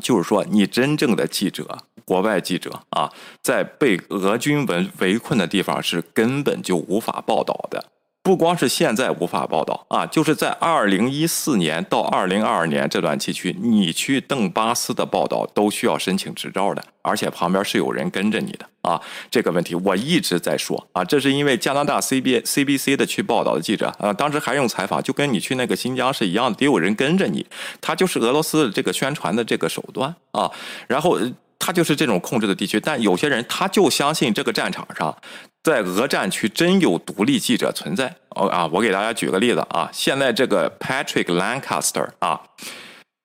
[0.00, 7.84] 就是说，你真正的记者，国外记者啊，在被俄军围围困的地方是根本就无法报道的。
[8.22, 19.00] 不光是现在无法报道啊，就是在二零一四年到二零二二年这段期区，你去邓巴斯的报道都需要申请执照的，而且旁边是有人跟着你的啊。
[19.30, 27.46] 这个问题我一直在说啊，这是因为加拿大 C B C B C 的去报道的记者啊，当时还用采访，就跟你去那个新疆是一样的，得有人跟着你，
[27.80, 30.50] 他就是俄罗斯这个宣传的这个手段啊，
[30.86, 31.18] 然后。
[31.60, 35.16] 他就是这种控制的地区，但有些人他就相信这个战场上，
[35.62, 38.12] 在俄战区真有独立记者存在。
[38.30, 42.40] 哦啊，我给大家举个例子啊，现在这个 Patrick Lancaster 啊，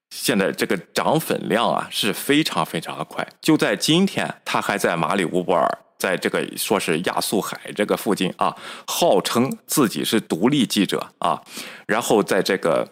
[0.09, 3.25] 现在这个涨粉量啊是非常非常的快。
[3.41, 11.41] 就在今天，他还在马里乌波尔，在这个说是亚速海这个附近啊，号称自己是独立记者啊，
[11.87, 12.87] 然后在这个。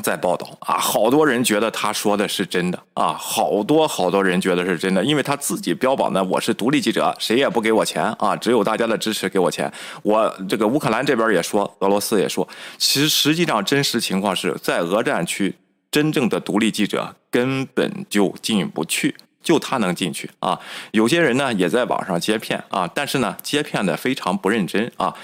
[0.00, 9.70] 在报道啊，好多人觉得他说的是真的啊，好多好多人觉得是真的，因为他自己标榜的我是独立记者，谁也不给我钱啊，只有大家的支持给我钱。
[10.02, 15.54] 我这个乌克兰这边也说，俄罗斯也说，其实实际上真实情况是在俄战区，
[15.90, 20.58] 真正的独立记者根本就进不去，就他能进去啊。
[20.92, 25.14] 有些人呢也在网上接片啊，但是呢接片的非常不认真啊。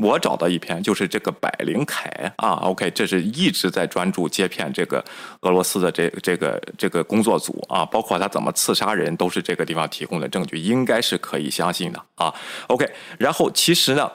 [0.00, 5.04] 我找到一篇，就是这个百灵凯啊，OK，这是一直在专注接片这个
[5.42, 12.34] 俄罗斯的这这个这个工作组啊，包括他怎么刺杀人，都是这个地方提供的证据，应该是可以相信的啊
[12.68, 12.90] ，OK。
[13.18, 14.10] 然后其实呢，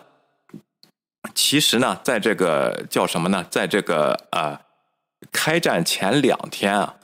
[1.36, 3.46] 其实呢，在这个叫什么呢？
[3.52, 4.60] 在这个呃
[5.32, 6.96] 开战前两天啊，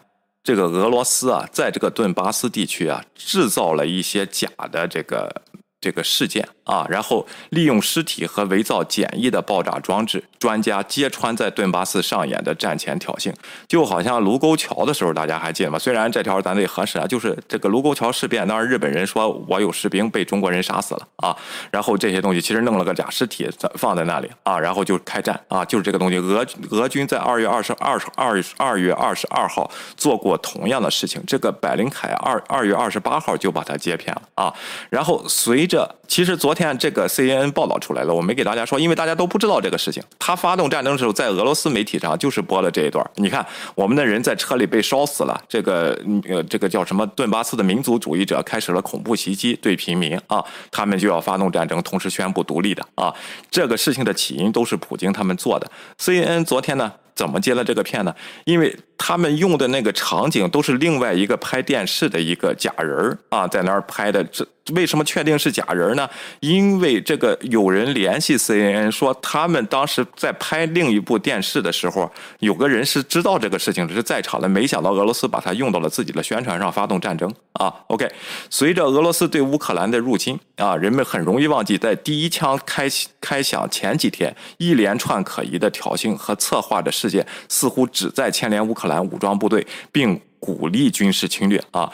[0.44, 5.44] 这个俄罗斯啊，在这个顿巴斯地区啊，制造了一些假的这个。
[5.84, 13.34] 这个事件啊，然后利用尸体和伪造简易的爆炸装置，专家揭穿在顿巴斯上演的战前挑衅，
[13.67, 15.78] 就好像卢沟桥的时候，大家还记得吗？
[15.78, 21.36] 虽然这条咱得核实啊，就是这个卢沟桥事变，当时日本人说我有士兵被中国人杀死了啊，
[21.69, 26.15] 然后这些东西其实弄了个假尸体放在那里啊，然后就开战啊，就是这个东西。
[26.17, 34.54] 俄俄军在二月二十二二二月二十二号做过同样的事情，这个百灵凯二二月二十八号就把它接片了啊，
[34.89, 35.73] 然后随着。
[35.74, 40.04] 这其实昨天这个 CNN 报道出来了，我没给大家说，因为大家都不知道这个事情。
[40.20, 43.04] 他发动战争的时候，在俄罗斯媒体上就是播了这一段。
[43.16, 47.04] 你看，我们的人在车里被烧死了，这个呃，这个叫什么？
[47.08, 53.12] 顿巴斯的民族主义者开始了恐怖袭击，对平民啊，他们就要发动战争，同时宣布独立的啊。
[53.50, 55.68] 这个事情的起因都是普京他们做的。
[55.98, 56.94] CNN 昨天呢？
[57.16, 58.16] 怎么接了这个片呢？
[58.44, 64.24] 因为他们用的那个场景都是另外一个拍电视的一个假人啊，在那儿拍的。
[64.24, 66.10] 这为什么确定是假人呢？
[66.39, 74.48] 因为这个有人联系 CNN 说，他们当时在拍另一部电视的时候，有个人是知道这个事情，只是在场的。
[74.48, 77.76] 没想到俄罗斯把它用到了自己的宣传上，发动战争啊。
[77.88, 78.10] OK，
[78.50, 82.88] 随着俄罗斯对乌克兰的入侵啊，人们很容易忘记在第一枪开
[83.20, 86.89] 开响前几天一连串可疑的挑衅和策划的。
[86.89, 91.89] 事件似乎只在牵连乌克兰武装部队，并鼓励军事侵略啊，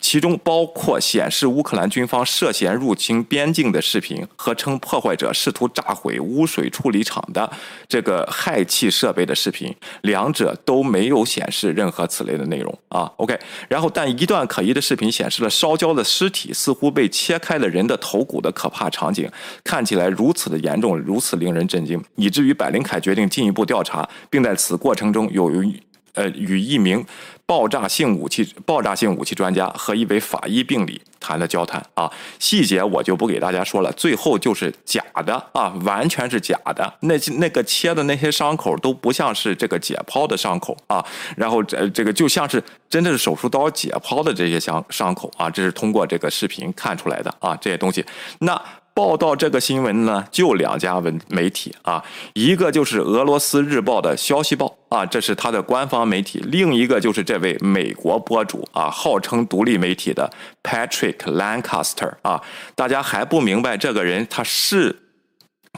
[0.00, 7.52] 其中包括显示乌克兰军方涉嫌入侵边境的视频和称破坏者试图炸毁污水处理厂的
[7.86, 13.04] 这个氦气设备的视频，两者都没有显示任何此类的内容啊。
[13.18, 19.30] OK，然后但一段可疑的视频显示了烧焦的尸体似乎被切开了人的头骨的可怕场景，
[19.62, 25.78] 看起来如此的严重，如此令人震惊，以至于百灵凯决定进一步调查，并在此过程中有于。
[26.14, 27.04] 呃，与一名
[27.44, 33.92] 爆炸性武器爆炸性武器专家和一位法医病理谈了交谈啊，细节我就不给大家说了。
[33.92, 36.94] 最后就是假的啊，完全是假的。
[37.00, 41.04] 那那个切的那些伤口都不像是这个解剖的伤口啊，
[41.36, 48.04] 然后这这个就像是真的是手术刀解剖的这些伤伤口啊，这是通过这个视频看出来的啊，这些东西
[48.38, 48.60] 那。
[48.94, 62.40] 报道这个新闻呢，就两家文媒体啊，一个就是俄罗斯日报的消息报啊，这是他的官方媒体；另一个就是这位美国博主啊，号称独立媒体的 Patrick Lancaster 啊，
[62.76, 64.96] 大家还不明白这个人他是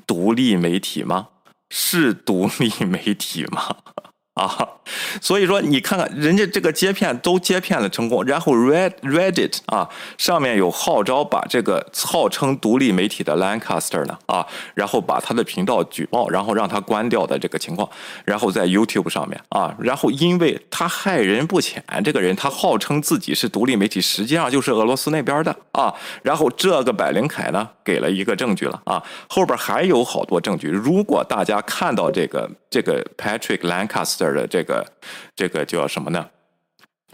[0.07, 1.29] 独立媒体吗？
[1.71, 3.77] 是独立媒体吗？
[4.37, 4.69] 啊，
[5.23, 17.89] 所以说你看看人家这个接片都接片了成功，然后 Red Reddit 啊上面有号召把这个号称独立媒体的 Lancaster 呢啊，然后把他的频道举报，然后让他关掉的这个情况，
[18.27, 34.26] 然后在 YouTube 上面啊，然后因为他害人不浅，这个人他号称自己是独立媒体，实际上就是俄罗斯那边的啊，然后这个百灵凯呢给了一个证据了啊，后边还有好多证据，如果大家看到这个这个 Patrick Lancaster。
[34.35, 34.87] 的这个
[35.35, 36.31] 这个叫什么呢？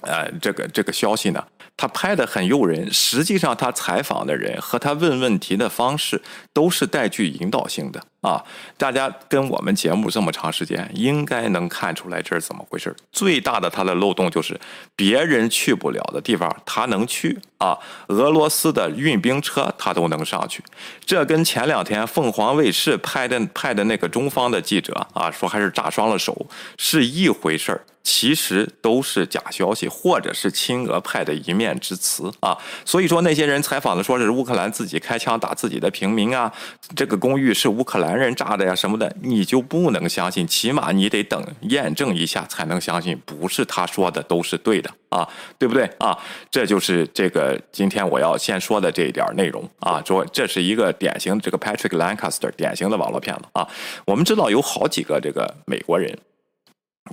[0.02, 1.44] 呃，这个这个消息呢，
[1.76, 2.92] 他拍的很诱人。
[2.92, 6.20] 实际上，他采访的人和他问问题的方式
[6.52, 8.42] 都是带具引导性的啊。
[8.76, 12.94] 大家跟我们节目这么长时间，应该能看出来这是怎么回事。
[13.10, 14.58] 最大的他的漏洞就是
[14.96, 17.78] 别人去不了的地方，他能去啊。
[18.08, 20.62] 俄罗斯的运兵车他都能上去，
[21.04, 27.84] 这跟前两天凤凰卫视拍的派的那个中方的记者啊说还是炸伤了手是一回事儿。
[28.02, 32.56] 其实都是假消息，或者是亲俄派的一面之词啊。
[32.84, 36.52] 所以说，那些人采访的说是乌克兰自己开枪打自己的平民啊，
[36.96, 40.46] 这个公寓是乌克兰人炸的呀什么的，你就不能相信。
[40.46, 46.16] 起码你得等验证一下才能相信，不是他说的都是对的啊，对不对啊？
[46.50, 50.02] 这就是这个今天我要先说的这一点内容啊。
[50.04, 53.66] 说这是一个典型这个 Patrick Lancaster 典型的网络骗子啊。
[54.04, 56.18] 我们知道有好几个这个美国人。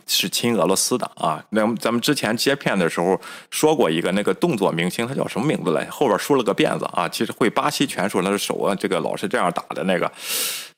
[0.05, 1.43] 是亲俄罗斯的啊！
[1.49, 5.85] 那咱们之前接片的时候说过一个那个动作明星，他叫什么名字来？
[5.85, 10.11] 后边梳了个辫子啊，其实会巴西拳术，他的手啊，这个老是这样打的那个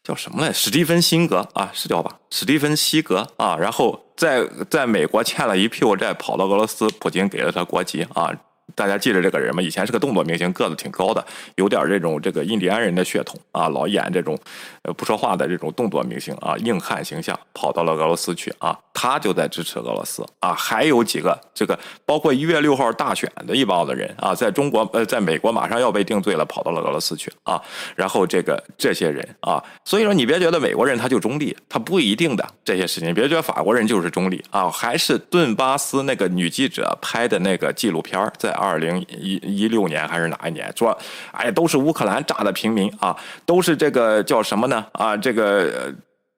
[0.04, 0.52] 叫什么来？
[0.54, 2.17] 史蒂芬辛格啊，是叫吧？
[2.30, 8.31] 史蒂芬西格啊，然后在在美国欠了一屁股债，跑到俄罗斯，普京给了他国籍啊。
[8.73, 9.62] 大家记得这个人吗？
[9.62, 11.23] 以前是个动作明星，个子挺高的，
[11.56, 14.40] 有点这种这个印第安人的血统啊，老演这种
[14.83, 18.79] 呃不说话的这种动作明星啊，硬汉形象，跑到了俄罗斯去啊。
[19.02, 20.54] 他就在支持俄罗斯啊。
[20.54, 27.60] 还有几个这个，包括一月六号大选的一帮子人啊，在中国呃，在美国马上要被定罪了，跑到了俄罗斯去啊。
[27.95, 33.12] 然后这个这些人啊，所以说你别觉得美国人他就中立，他不一定的这些事情。
[33.12, 40.95] 别觉得法国人就是中立啊，还是顿巴斯那个女记者拍的那个纪录片，在二零一一六年还是哪一年说，
[41.31, 45.91] 哎，都是乌克兰炸的平民啊，都是这个叫什么呢啊，这个。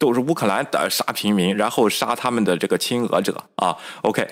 [0.03, 3.73] 都是乌克兰的杀平民，然后杀他们的这个亲俄者啊。
[4.01, 4.27] OK，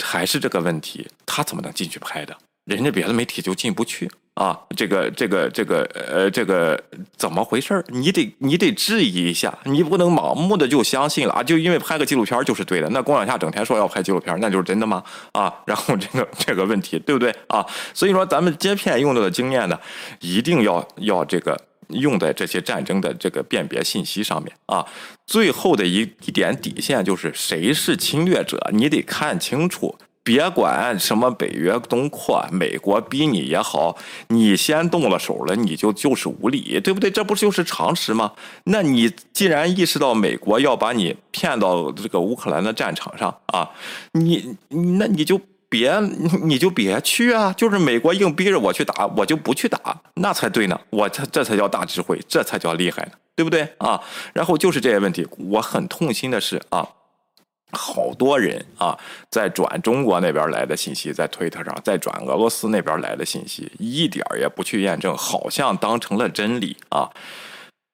[0.00, 2.36] 还是这个问题，他怎么能进去拍的？
[2.66, 4.56] 人家别的媒体就进不去啊。
[4.76, 6.80] 这个这个这个呃，这个
[7.16, 11.42] 怎么回事你得你得质疑一下，你不能盲目的就相信了啊。
[11.42, 15.02] 就因为拍个纪录片就是对的，那龚晓夏整天说要拍纪录片，那就是真的吗？
[15.32, 17.66] 啊，然后这个这个问题对不对啊？
[17.92, 19.76] 所以说咱们接片用到的经验呢，
[20.20, 21.60] 一定要要这个。
[21.92, 24.86] 用在这些战争的这个辨别信息上面啊，
[25.26, 33.96] 最后的一一点底线就是谁是侵略者，你得看清楚，别管什么北约东扩，美国逼你也好，
[34.28, 37.10] 你先动了手了，你就就是无理，对不对？
[37.10, 38.32] 这不就是常识吗？
[38.64, 43.70] 那你既然意识到美国要把你骗到这个乌克兰的战场上啊，
[44.12, 45.40] 你那你就。
[45.70, 45.98] 别，
[46.42, 47.54] 你就别去啊！
[47.56, 50.78] 就是美国硬逼着我去打，我就不去打，那才对呢。
[50.90, 54.02] 我这这才叫大智慧，这才叫厉害呢，对不对啊？
[54.34, 56.88] 然后就是这些问题，我很痛心的是啊，
[57.70, 58.98] 好多人啊
[59.30, 67.08] 在转中国那边来的信息，在推特上在转俄罗斯那边来的信息，一点也不去验证，好像当成了真理啊。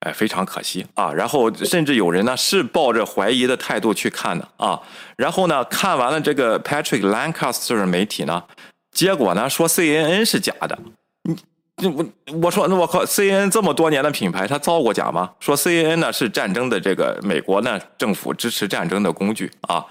[0.01, 1.13] 哎，非常可惜啊！
[1.13, 4.81] 然后甚至有人呢是抱着怀疑的态度去看的啊。
[5.17, 8.43] 然后呢，看完了这个 Patrick Lancaster 媒体呢，
[8.93, 10.79] 结果呢说 CNN 是假的。
[11.79, 12.07] 你我
[12.43, 15.31] 我说那我靠，CNN 这么多年的品牌，它造过假吗？
[15.41, 19.85] 说 CNN 呢是战争的这个美国呢政府支持战争的工具啊。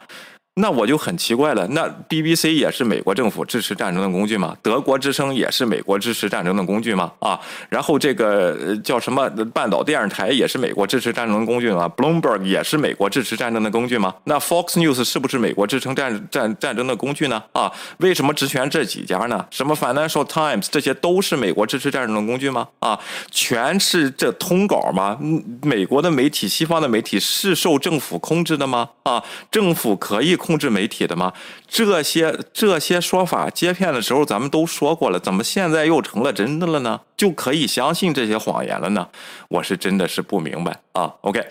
[0.57, 4.55] 那我就很奇怪了，那 BBC 也是美国政府支持战争的工具吗？
[4.61, 7.11] 德国之声也是美国支持战争的工具吗？
[7.19, 7.37] 啊，
[7.67, 14.15] 然后这个叫什么半岛电视台也是美国支持战争的工具吗？Bloomberg 也是美国支持战争的工具吗？
[14.23, 17.43] 那 Fox News 是不是美国支撑战战战争的工具呢？
[17.51, 19.45] 啊，为什么只选这几家呢？
[19.51, 22.65] 什么 Financial Times 这些都是美国支持战争的工具吗？
[22.79, 22.97] 啊，
[23.29, 25.19] 全是这通稿吗？
[25.63, 28.91] 美国的媒体、西方的媒体是受政府控制的吗？
[29.03, 30.37] 啊，政府可以。
[30.45, 31.33] 控制媒体的吗？
[31.67, 37.01] 这些这些说法接片的时候咱们都说过了，怎么现在又成了真的了呢？
[37.17, 39.07] 就可以相信这些谎言了呢？
[39.49, 41.15] 我是真的是不明白啊。
[41.21, 41.43] OK，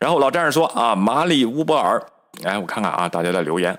[0.00, 2.02] 然后老战士说啊，马里乌波尔，
[2.44, 3.78] 哎，我看看啊，大家的留言，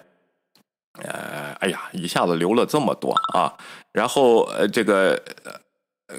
[1.01, 3.51] 呃，哎呀，一下子留了这么多啊，
[3.91, 5.19] 然后呃，这个。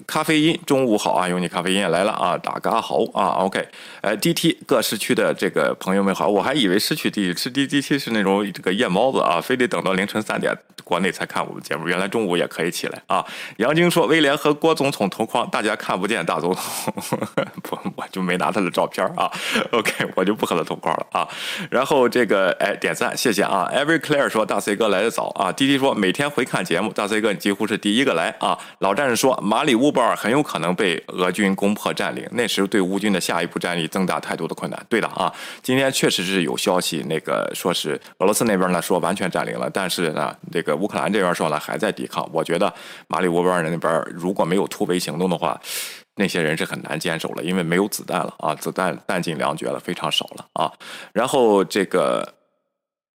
[0.06, 1.28] 咖啡因，中午好啊！
[1.28, 2.38] 有你咖啡因也来了啊！
[2.38, 3.66] 打嘎好啊！OK，
[4.02, 13.26] 呃，DT 各市区的这个朋友们好，我还以为市区 D 吃 DT 是那种这个夜猫子啊，非得等到凌晨三点国内才看我们节目，原来中午也可以起来啊！
[13.56, 17.18] 杨晶说威廉和郭总统同框，大家看不见大总统，
[17.62, 19.28] 不， 我就没拿他的照片啊。
[19.72, 21.28] OK，我就不和他同框了啊。
[21.68, 28.56] 然后这个哎点赞，谢谢啊！Every Claire 说大 C 哥来的早啊！DT 说每天回看节目，大 C 哥你几乎是第一个来啊！
[28.78, 29.79] 老战士说马里。
[29.80, 34.86] 乌波尔很有可能被俄军攻破占领，那时对乌军的下一步战力增大太多的困难。
[34.88, 42.28] 对的啊，今天确实是有消息，那个说是俄罗斯那边呢说完全占领了，但是呢，这个乌克兰这边说呢还在抵抗。
[42.32, 42.72] 我觉得
[43.08, 45.58] 马里乌波尔人那边如果没有突围行动的话，
[46.16, 50.70] 那些人是很难坚守了，因为没有子弹了啊，子弹弹尽粮绝了，非常少了啊。
[51.14, 52.34] 然后这个。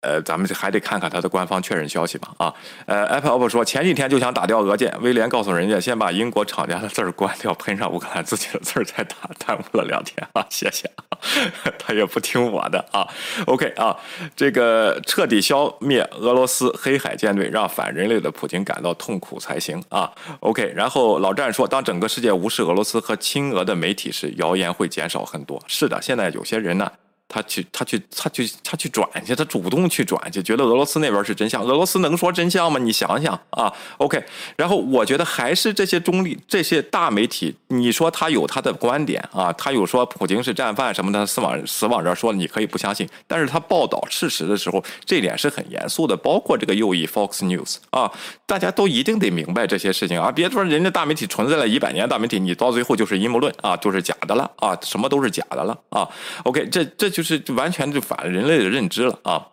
[0.04, 2.28] 呃，咱们还得看看他的官方确认消息吧。
[2.36, 10.90] 啊，呃，Apple 说前几天就想打掉俄舰，威廉告诉人家先把英国厂家的字儿关掉，喷上乌克兰自己的字儿再打，耽误了两天啊，谢谢，
[11.78, 13.08] 他也不听我的啊。
[13.46, 13.96] OK 啊，
[14.36, 20.12] 这个彻底消灭俄罗斯黑海舰队，让反人类的普京感到痛苦才行啊。
[20.40, 25.62] OK，然后老战说，当整个世界无视俄罗斯和亲俄的媒体时，谣言会减少很多。
[25.66, 26.90] 是的，现在有些人呢。
[27.34, 31.60] 他去，他去，他去，他去转去，他主动去转去，觉得俄罗斯那边是真相。
[31.64, 32.78] 俄罗斯能说真相吗？
[32.78, 33.72] 你想想啊。
[33.96, 34.22] OK，
[34.54, 43.08] 然后我觉得还是这些中立、这些大媒体，你说他有他的观点啊，他有说普京是战犯什么的，死往死往这说，你可以不相信。
[43.26, 46.16] 但是他报道事实的时候，这点是很严肃的。
[46.16, 48.08] 包括这个右翼 Fox News 啊，
[48.46, 50.30] 大家都一定得明白这些事情啊。
[50.30, 56.08] 别说人家大媒体存在了一百年，大媒体你到最后就是阴谋论啊，就是假的了啊，什么都是假的了啊。
[56.44, 57.14] OK，这这。
[57.14, 59.48] 就就是完全就反人类的认知了啊！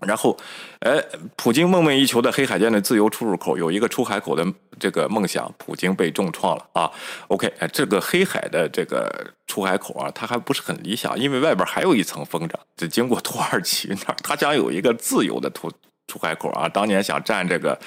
[0.00, 0.36] 然后，
[0.80, 1.00] 哎，
[1.36, 4.44] 普京梦寐以求的黑海舰队自由出入口有一个出海口的
[4.80, 6.90] 这个梦想，普京被重创了啊。
[7.28, 9.08] OK，哎，这个黑海的这个
[9.46, 15.70] 出海口啊，它还不是很理想，因为外边还有一层封着，就经过土耳其那儿，它将有一个自由的出
[16.08, 16.68] 出海口啊。
[16.68, 17.78] 当年想占这个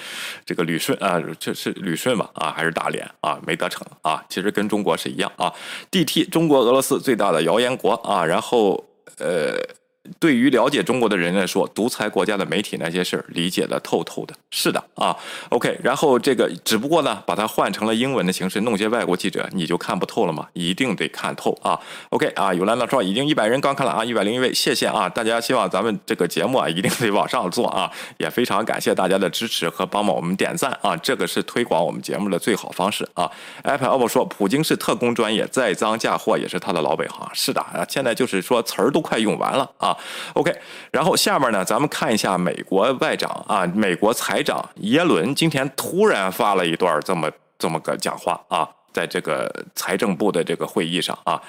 [0.46, 2.30] 这个旅顺啊，这是旅顺吧？
[2.32, 3.38] 啊，还是大连啊？
[3.46, 4.24] 没得逞啊。
[4.30, 5.52] 其实跟中国是一样啊。
[5.90, 8.24] DT，中国俄罗斯最大的谣言国啊。
[8.24, 8.82] 然后，
[9.18, 9.85] 呃。
[10.18, 14.34] 对于了解中国的人来说，独裁国家的媒体那些事儿理解的透透的。
[14.50, 15.16] 是的啊
[15.50, 15.78] ，OK。
[15.82, 20.46] 然后这个只不过呢，把它换成了英文的形式，弄些外国记者，你就看不透了吗？
[20.54, 21.78] 一定得看透啊。
[22.10, 25.08] OK 啊，有兰娜说已经一百人刚看了啊，一百零一位，谢谢啊！
[25.08, 33.30] 大家希望咱们这个节目啊，一定得往上做啊，也非常感谢大家的支持和帮忙我们点赞啊，这个是推广我们节目的最好方式啊。
[33.62, 37.28] Apple 说，普京是特工专业，栽赃嫁祸也是他的老本行。
[37.34, 39.95] 是的啊，现在就是说词儿都快用完了啊。
[40.34, 40.54] OK，
[40.90, 51.40] 然后下面呢，咱们看一下美国外长啊，美国财长耶伦今天突然发了一段这么这么个讲话啊，在这个财政部的这个会议上啊，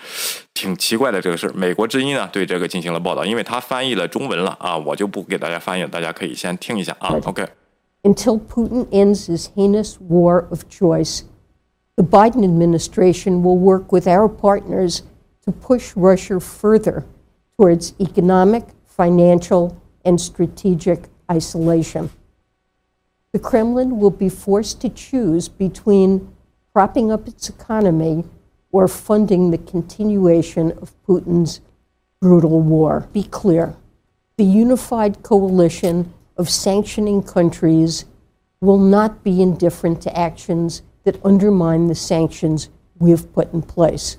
[0.54, 7.16] 挺奇怪的这个事美国之音呢对这个进行了报道，因为他翻译了中文了啊，我就不给大家翻译，大家可以先听一下啊。
[7.26, 7.46] OK。
[8.04, 11.24] Until Putin ends his heinous war of choice,
[11.96, 15.02] the Biden administration will work with our partners
[15.46, 17.04] to push Russia further.
[17.58, 22.10] Towards economic, financial, and strategic isolation.
[23.34, 26.34] The Kremlin will be forced to choose between
[26.72, 28.24] propping up its economy
[28.72, 31.62] or funding the continuation of Putin's
[32.22, 33.08] brutal war.
[33.12, 33.76] Be clear
[34.38, 38.06] the unified coalition of sanctioning countries
[38.62, 44.18] will not be indifferent to actions that undermine the sanctions we've put in place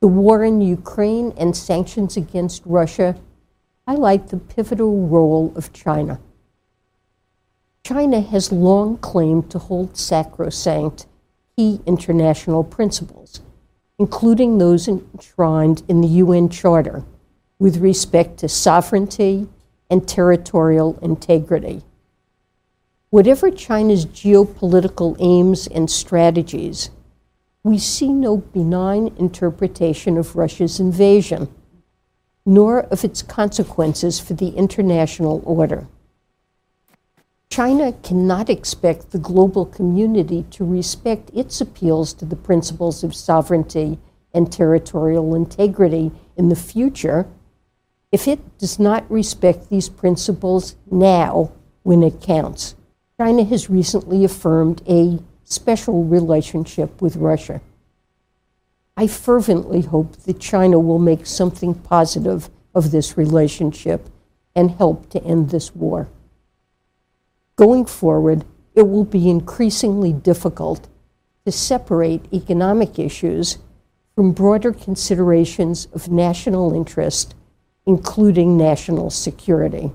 [0.00, 3.16] the war in Ukraine and sanctions against Russia
[3.86, 6.18] highlight the pivotal role of China.
[7.84, 11.06] China has long claimed to hold sacrosanct
[11.56, 13.40] key international principles,
[13.98, 17.04] including those enshrined in the UN Charter
[17.58, 19.48] with respect to sovereignty
[19.90, 21.82] and territorial integrity.
[23.10, 26.90] Whatever China's geopolitical aims and strategies,
[27.62, 31.54] we see no benign interpretation of Russia's invasion,
[32.46, 35.86] nor of its consequences for the international order.
[37.50, 43.98] China cannot expect the global community to respect its appeals to the principles of sovereignty
[44.32, 47.26] and territorial integrity in the future
[48.12, 51.52] if it does not respect these principles now
[51.82, 52.74] when it counts.
[53.18, 55.18] China has recently affirmed a
[55.50, 57.60] special relationship with Russia.
[58.96, 64.08] I fervently hope that China will make something positive of this relationship
[64.54, 66.08] and help to end this war.
[67.56, 68.44] Going forward,
[68.74, 70.88] it will be increasingly difficult
[71.44, 73.58] to separate economic issues
[74.14, 77.34] from broader considerations of national interest,
[77.86, 79.90] including national security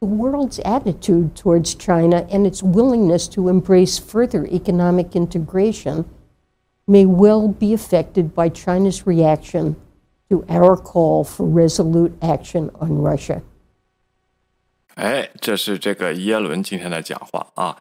[0.00, 6.04] the world's attitude towards China and its willingness to embrace further economic integration
[6.86, 9.76] may well be affected by China's reaction
[10.28, 13.42] to our call for resolute action on Russia.
[14.96, 17.76] 哎，这是这个耶伦今天的讲话啊。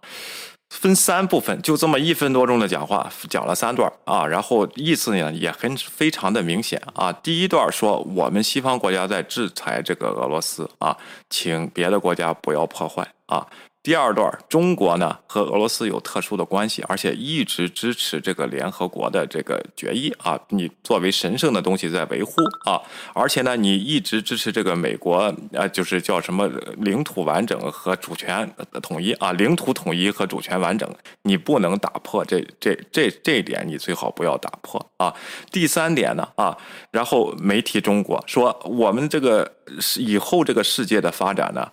[0.70, 7.10] 分三部分，就这么一分多钟的讲话，讲了三段啊，然后意思呢也很非常的明显啊。
[7.10, 10.96] 第一段说我们西方国家在制裁这个俄罗斯啊，
[11.30, 13.46] 请别的国家不要破坏啊。
[13.88, 22.32] 第二段，中国呢和俄罗斯有特殊的关系，而且一直支持这个联合国的这个决议啊，你作为神圣的东西在维护
[22.66, 22.78] 啊，
[23.14, 28.46] 而且呢，你一直支持这个美国啊，就是叫什么领土完整和主权
[28.82, 30.86] 统一啊，领土统一和主权完整，
[31.22, 35.14] 你不能打破这这这这一点，你最好不要打破啊。
[35.50, 36.54] 第三点呢啊，
[36.90, 39.50] 然后媒体中国说我们这个
[39.96, 41.66] 以后这个世界的发展呢。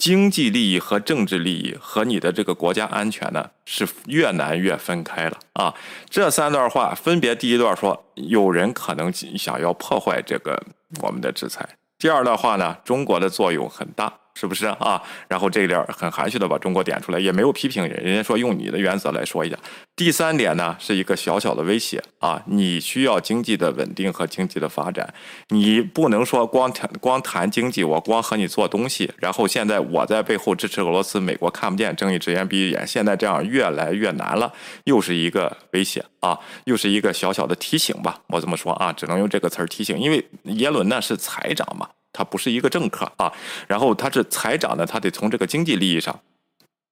[0.00, 5.74] 经济利益和政治利益和你的这个国家安全呢，是越难越分开了啊！
[6.08, 10.58] 这三段话分别，第一段说有人可能想要破坏这个
[11.02, 14.19] 我们的制裁，第二段话呢，中国的作用很大。
[14.34, 15.02] 是不是啊？
[15.28, 19.56] 然后这一点很含蓄的把中国点出来，也没有批评人，人家说用你的原则来说一下。
[19.96, 25.12] 第三点呢，是一个小小的威胁啊，你需要经济的稳定和经济的发展，
[25.48, 34.50] 你不能说光谈光谈经济，我光和你做东西，然后现在我在背后支持俄罗斯，美国看不见，睁一只眼闭一眼，现在这样越来越难了，
[34.84, 41.88] 又是一个威胁啊，又是一个小小的提醒吧，我这么说啊，只能用这个词儿提醒，因为耶伦呢是财长嘛。
[42.12, 43.32] 他不是一个政客啊。
[43.66, 46.20] 然后他是财长呢，他得从这个经济利益上。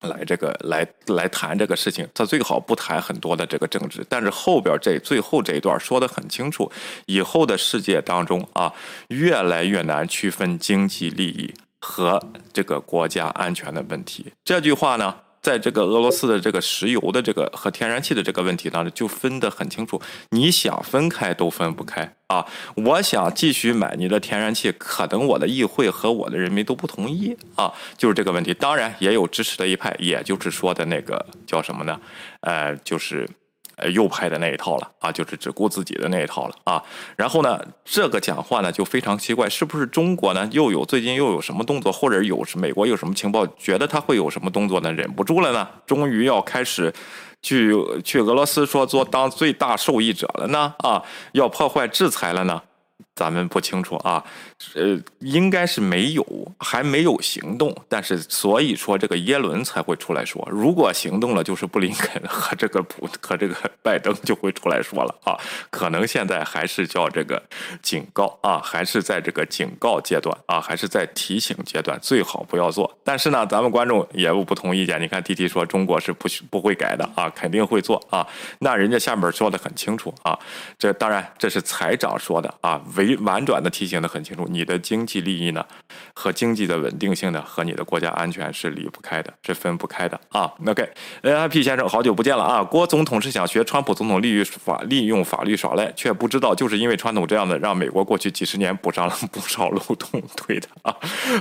[0.02, 6.70] 来这个来来谈这个事情，他最好不谈很多的这个政治，但是后边这最后这一段说的很清楚，
[7.06, 8.72] 以后的世界当中啊，
[9.08, 14.32] 越来越难区分经济利益和这个国家安全的问题。
[14.44, 15.16] 这句话呢？
[15.40, 20.00] 在这个俄罗斯的这个石油的这个和天然气的这个问题当中，就分得很清楚。
[20.30, 22.46] 你想分开都分不开啊！
[22.76, 28.52] 我想继续买你的天然气，可能我的议会和我的人民都不同意啊，就是这个问题。
[28.52, 32.00] 当然也有支持的一派，也就是说的那个叫什么呢？
[32.40, 33.28] 呃，就是。
[33.78, 36.82] 呃，右派的那一套了啊，就是只顾自己的那一套了啊。
[37.16, 44.92] 然后呢，这个讲话呢就非常奇怪，是不是中国呢又有最近又有什么动作，或者有美国有什么情报，觉得他会有什么动作呢？
[44.92, 46.92] 忍不住了呢，终于要开始
[47.42, 47.72] 去
[48.02, 50.74] 去俄罗斯说做当最大受益者了呢？
[50.78, 51.02] 啊，
[51.32, 52.62] 要破坏制裁了呢？
[53.14, 54.24] 咱们不清楚啊，
[54.74, 56.26] 呃，应该是没有，
[56.58, 57.72] 还没有行动。
[57.88, 65.38] 但是所以说，这个耶伦才会出来说，如果行动了，就是布林肯和这个普和这个拜登就会出来说了啊。
[65.70, 67.40] 可能现在还是叫这个
[67.80, 72.98] 警告啊，还是在这个警告阶段啊，还是在提醒阶段，最好不要做。
[73.04, 75.00] 但是呢，咱们观众也有不同意见。
[75.00, 78.26] 你看弟弟说中国是不不会改的啊，肯定会做啊。
[78.58, 80.36] 那人家下面说的很清楚啊，
[80.76, 83.16] 这当然这是财长说的啊，委。
[83.18, 85.64] 婉转的提醒的很清楚，你的经济利益呢，
[86.14, 90.52] 和经济的稳定性呢，和你的国家安全是离不开的，是分不开的啊。
[90.66, 92.62] OK，N I P 先生，好久不见了啊！
[92.62, 100.94] 郭总统是想学川普总统利用法利用法律耍赖，却不知道就是因为川普这样的，让美国过去几十年补上了 不少漏洞，对的啊。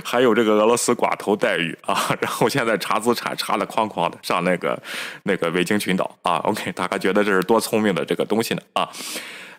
[0.04, 4.80] 还有这个俄罗斯寡头待遇啊， 然后现在查资产查的哐哐的，上那个
[5.24, 6.36] 那个维京群岛啊。
[6.44, 8.88] OK，大家觉得这是多聪明的这个东西呢啊？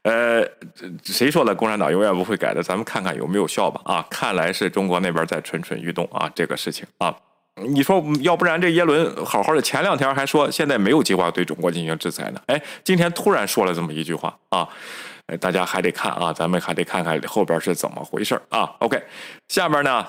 [0.03, 0.45] 呃，
[1.03, 2.63] 谁说的共产党永远不会改的？
[2.63, 3.81] 咱们看看有没有效吧。
[3.83, 7.15] 啊，看来是中国那边在蠢蠢欲动啊，这个事情啊，
[7.55, 14.67] 你说要不然这耶伦好好的，前两天还说现在没有计划对中国进行制裁呢，哎，今天突然说了这么一句话啊，
[15.39, 18.73] 大家还得看啊，咱们还得看看后边是怎么回事啊。
[18.79, 19.01] OK，
[19.49, 20.05] 下边呢？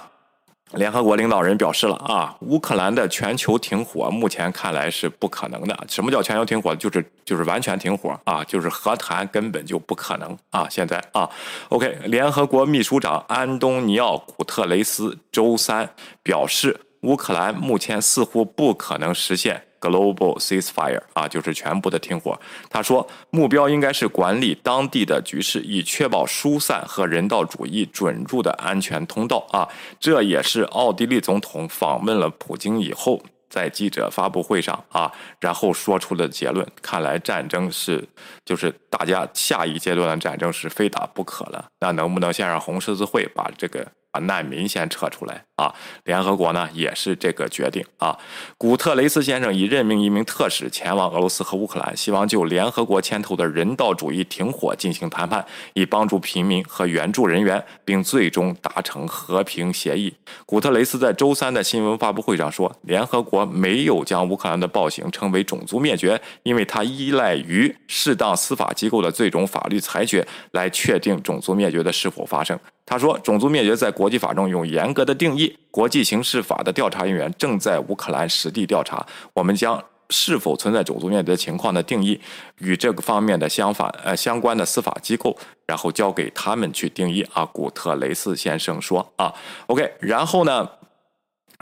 [0.74, 5.76] 联合国领导人表示了啊，乌克兰的全球停火目前看来是不可能的。
[5.88, 6.74] 什么叫全球停火？
[6.76, 10.68] 就是就是完全停火啊，就是和谈根本就不可能啊。
[10.70, 11.28] 现在啊
[11.70, 15.90] ，OK，联合国秘书长安东尼奥古特雷斯周三
[16.22, 19.64] 表示，乌克兰目前似乎不可能实现。
[19.80, 22.38] Global ceasefire 啊，就是全部的停火。
[22.68, 29.66] 他说，目标应该是管理当地的局势，以确保疏散和人道主义准入的安全通道啊。
[29.98, 35.10] 这也是奥地利总统访问了普京以后，在记者发布会上啊，
[35.40, 36.66] 然后说出的结论。
[36.82, 38.06] 看来战争是，
[38.44, 41.64] 就是大家下一阶段的战争是非打不可了。
[41.80, 43.86] 那能不能先让红十字会把这个？
[44.12, 45.72] 把难民先撤出来啊！
[46.04, 48.18] 联合国呢也是这个决定啊。
[48.58, 55.44] 古特雷斯先生已任命一名特使前往俄罗斯和乌克兰，希望就联合国牵头的人道主义停火进行谈判，
[55.74, 60.12] 以帮助平民和援助人员，并最终达成和平协议。
[60.44, 72.58] 古特雷斯在周三的新闻发布会上说，联合国没有将乌克兰的暴行称为种族灭绝，因为它依赖于适当司法机构的最终法律裁决来确定种族灭绝的是否发生。
[72.90, 75.56] 他说，种族灭绝在国际法中有严格的定义。
[75.70, 79.06] 国际刑事法的调查人员正在乌克兰实地调查。
[79.32, 82.20] 我们将是否存在种族灭绝情况的定义
[82.58, 85.38] 与这个方面的相反呃相关的司法机构，
[85.68, 87.24] 然后交给他们去定义。
[87.32, 89.32] 啊，古特雷斯先生说啊
[89.68, 89.88] ，OK。
[90.00, 90.68] 然后呢，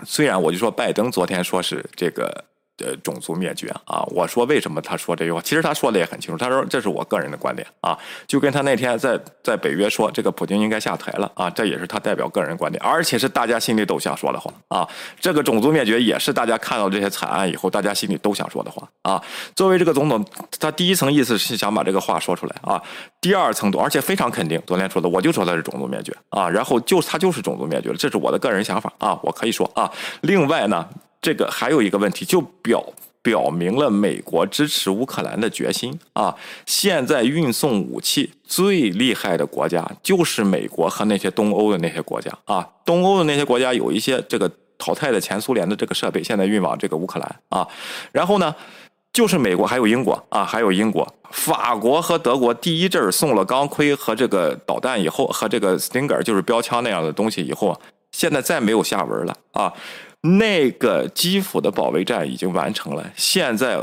[0.06, 2.44] 虽然我就说拜登昨天说是这个。
[2.78, 4.02] 呃，种族灭绝啊！
[4.10, 5.40] 我说为什么他说这句话？
[5.40, 6.38] 其实他说的也很清楚。
[6.38, 14.88] 他说这是我个人的观点啊，就跟他那天在在北约说这个普京应该下台了啊，这也是他代表个人观点，而且是大家心里都想说的话啊。
[15.18, 19.20] 这个种族灭绝也是大家看到这些惨案以后，大家心里都想说的话啊。
[19.56, 20.24] 作为这个总统，
[20.60, 22.80] 他第一层意思是想把这个话说出来啊，
[23.20, 29.90] 第二层度，而且非常肯定，昨天说的，我就说他是种族灭绝啊，然后就他就是种族灭绝了，这是我的个人想法啊，我可以说啊。
[30.20, 30.88] 另外呢。
[31.20, 32.84] 这个还有一个问题，就表
[33.22, 36.34] 表明了美国支持乌克兰的决心啊！
[36.64, 42.66] 现在运送武器最厉害的国家就是美国和那些东欧的那些国家啊！
[42.84, 47.66] 东欧的那些国家有一些这个淘汰的前苏联的这个设备，现在运往这个乌克兰啊。
[48.12, 48.54] 然后呢，
[49.12, 57.78] 就是美国还有英国啊，还有英国、法国和德国第一阵儿送了钢盔和这个导弹以后，和这个 Stinger 就是标枪那样的东西以后。
[58.10, 59.70] 现在再没有下文了啊！
[60.22, 63.80] 那个基辅的保卫战已经完成了，现在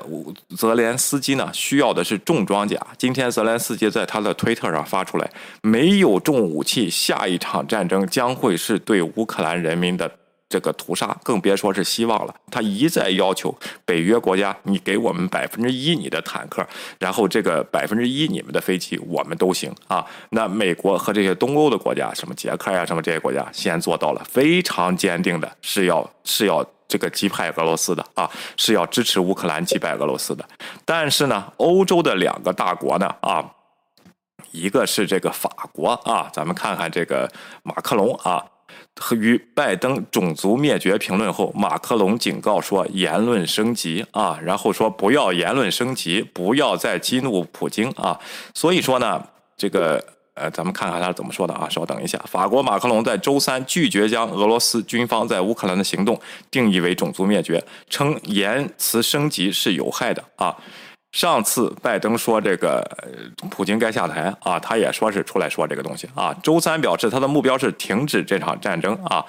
[0.58, 2.78] 泽连斯基呢需要的是重装甲。
[2.98, 5.32] 今天泽连斯基在他的推特上发出来，
[5.62, 10.12] 没有重武器，下一场战争将会是对乌克兰人民的。
[10.48, 12.36] 这个屠杀更别说是希望了。
[12.52, 16.66] 他一再要求北约国家，你给我们百分之一你的坦克，
[17.00, 20.06] 然后这个百分之一你们的飞机，我们都行啊。
[20.30, 30.48] 那美国和这些东欧的国家，什么捷克呀，什么这些国家，先做到了非常坚定的，是要是要这个击败俄罗斯的啊，是要支持乌克兰击败俄罗斯的。
[30.86, 33.44] 但是呢，欧洲的两个大国呢啊，
[34.52, 37.30] 一个是这个法国啊，咱们看看这个
[37.64, 38.46] 马克龙啊。
[39.00, 48.18] 和与拜登种族灭绝评论后，马克龙警告说言论升级啊，然后说不要言论升级，不要再激怒普京啊。
[48.54, 49.22] 所以说呢，
[49.58, 50.02] 这个
[50.34, 51.68] 呃，咱们看看他是怎么说的啊。
[51.70, 56.20] 稍等一下，法国马克龙在周三拒绝将俄罗斯军方在乌克兰的行动
[56.50, 60.56] 定义为种族灭绝，称言辞升级是有害的啊。
[61.16, 62.86] 上次拜登说这个
[63.50, 66.36] 普京该下台啊，他也说是出来说这个东西啊。
[66.44, 69.24] 周三表示他的目标是停止这场战争啊。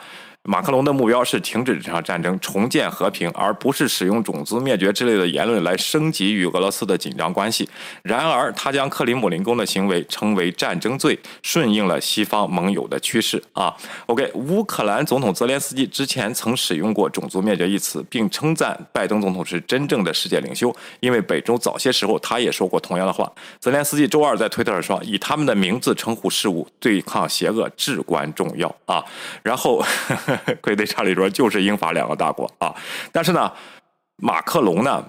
[0.49, 7.69] 马克龙的目标是停止这场战争，重建和平，而不是使用种族灭绝之类的言论来升级与俄罗斯的紧张关系。
[8.03, 13.75] 然而，他将克里姆林宫的行为称为战争罪，顺应了西方盟友的趋势啊。
[14.07, 23.31] OK，乌克兰总统泽连斯基之前曾使用过“种族灭绝”一词，并称赞拜登总统是真正的世界领袖，因为北周早些时候他也说过同样的话。
[23.59, 29.05] 泽连斯基周二在推特上说：“以他们的名字称呼事物，对抗邪恶至关重要啊。”
[29.43, 29.85] 然后。
[30.07, 30.36] 可
[30.73, 32.75] 以对查理说，就是英法两个大国啊。
[33.13, 33.53] 但是呢，
[34.17, 35.05] 马克龙呢，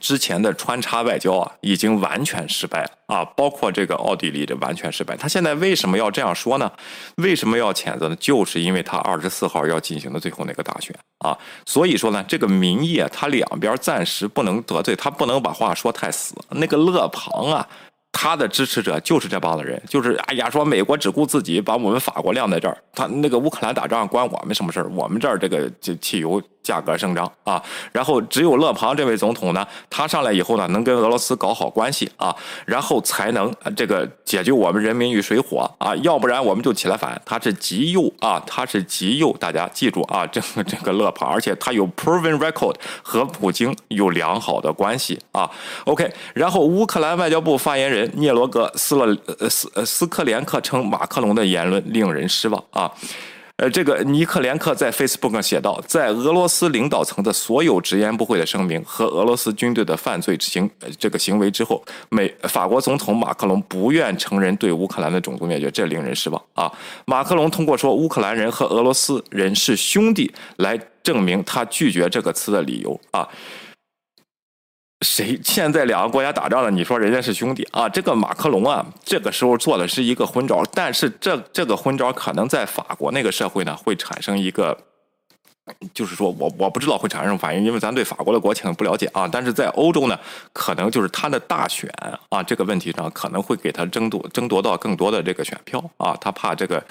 [0.00, 3.24] 之前的穿插外交啊，已经完全失败了啊。
[3.36, 5.16] 包括这个奥地利的完全失败。
[5.16, 6.70] 他现在为什么要这样说呢？
[7.16, 8.16] 为什么要谴责呢？
[8.16, 11.36] 就是因为他二十四号要进行的最后那个大选啊。
[11.66, 16.34] 所以说呢，这个民意啊，他两边暂时不能得罪，他不能把话说太死。
[16.50, 17.66] 那个勒庞啊。
[18.10, 22.76] 他的支持者就是这帮子人，就是哎呀，说美国只顾自己，把我们法国晾在这儿。
[22.92, 24.88] 他那个乌克兰打仗关我们什么事儿？
[24.90, 26.42] 我们这儿这个这汽油。
[26.68, 27.62] 价格上涨啊，
[27.92, 37.18] 然后只有勒庞这位总统呢，他上来以后呢，能跟俄罗斯搞好关系啊，然后才能这个解救我们人民于水火啊，要不然我们就起来反。
[37.24, 45.50] 他是极右啊，他是极右，大家记住啊，这个这个勒庞，而且他有 proven record 和普京有良好的关系啊。
[45.86, 49.16] OK，然后乌克兰外交部发言人聂罗格斯勒
[49.48, 52.92] 斯斯克连克称马克龙的言论令人失望啊。
[53.58, 66.72] 呃，这个尼克连克在 Facebook 上写道，在俄罗斯领导层的所有直言不讳的声明和俄罗斯军队的犯罪行这个行为之后，美法国总统马克龙不愿承认对乌克兰的种族灭绝，这令人失望啊！
[67.04, 73.28] 马克龙通过说乌克兰人和俄罗斯人是兄弟来证明他拒绝这个词的理由啊。
[75.02, 76.70] 谁现在两个国家打仗了？
[76.70, 77.88] 你说人家是兄弟啊？
[77.88, 84.76] 这个马克龙啊，这个时候做的是一个昏招，但是这这个昏招可能在法国那个社会呢，会产生一个，
[85.94, 89.28] 就是说我我不知道会产生什么反应，因为咱对法国的国情不了解啊。
[89.30, 90.18] 但是在欧洲呢，
[90.52, 91.88] 可能就是他的大选
[92.28, 96.84] 啊这个问题上，可能会给他争夺争夺到更多的这个选票啊，他怕这个。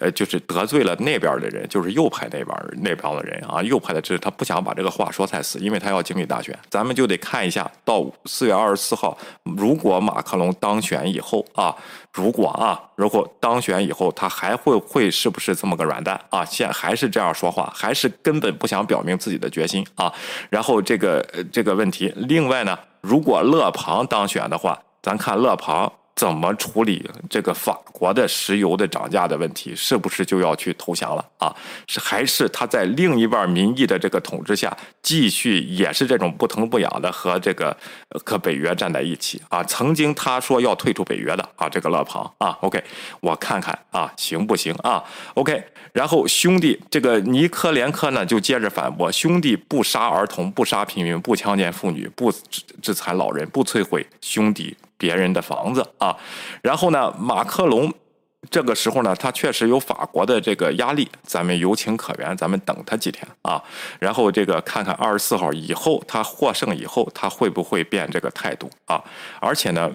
[0.00, 11.72] 呃，就是得罪了那边的人，就是右派那边那边的人啊，右派的这他不想把这个话说太死，因为他要经历大选，咱们就得看一下到四月二十四号，如果马克龙当选以后啊，
[12.12, 16.44] 如果啊，如果当选以后，他还会会是不是这么个软蛋啊？
[16.44, 20.12] 现还是这样说话，还是根本不想表明自己的决心啊？
[20.50, 25.92] 然后这个这个问题，另外呢，如果勒庞当选的话，咱看勒庞。
[26.16, 29.74] 怎么处理这个法国的石油的涨价的问题？
[29.74, 31.54] 是不是就要去投降了啊？
[31.88, 37.76] 是还是他在另一半民意的这个统治下，继续也是这种不疼不痒的和这个
[38.24, 39.62] 和北约站在一起啊？
[39.64, 42.82] 曾经他说要退出北约的啊，这个勒庞啊，OK，
[43.20, 45.02] 我看看啊，行不行啊
[45.34, 52.32] ？OK，然后兄弟这个尼科连科呢就接着反驳：兄弟不杀儿童，不杀平民，不强奸妇女，不
[52.80, 54.76] 制裁老人，不摧毁兄弟。
[54.96, 56.16] 别人的房子啊，
[56.62, 57.92] 然后呢，马克龙
[58.50, 63.62] 这个时候呢，他确实有法国的这个压力，咱们有情可原，咱们等他几天啊，
[63.98, 69.02] 然后这个看看二十四号以后他获胜以后，他会不会变这个态度啊？
[69.40, 69.90] 而且呢，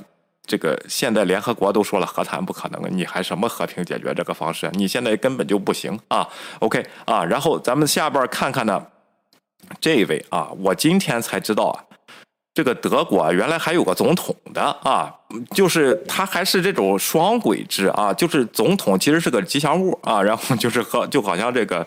[0.45, 4.69] 这个现在联合国都说了和谈不可能，你还什么和平解决这个方式？
[4.73, 6.27] 你现在根本就不行啊
[6.59, 8.83] ！OK 啊，然后咱们下边看看呢，
[9.79, 11.85] 这位啊，我今天才知道啊。
[12.53, 15.09] 这个德国原来还有个总统的啊，
[15.51, 21.85] 就是他还是这种双轨制啊，就是总统其实是个吉祥物啊，然后就是和就好像这个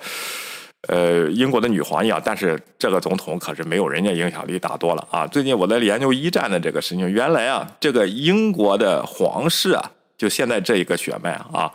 [0.89, 5.27] 呃英国的女皇一样，但是这个总统可是没有人家影响力大多了啊。
[5.27, 11.71] 最近我在研究一战的这个事情，原来啊，这个英国的皇室啊，就现在这一个血脉啊，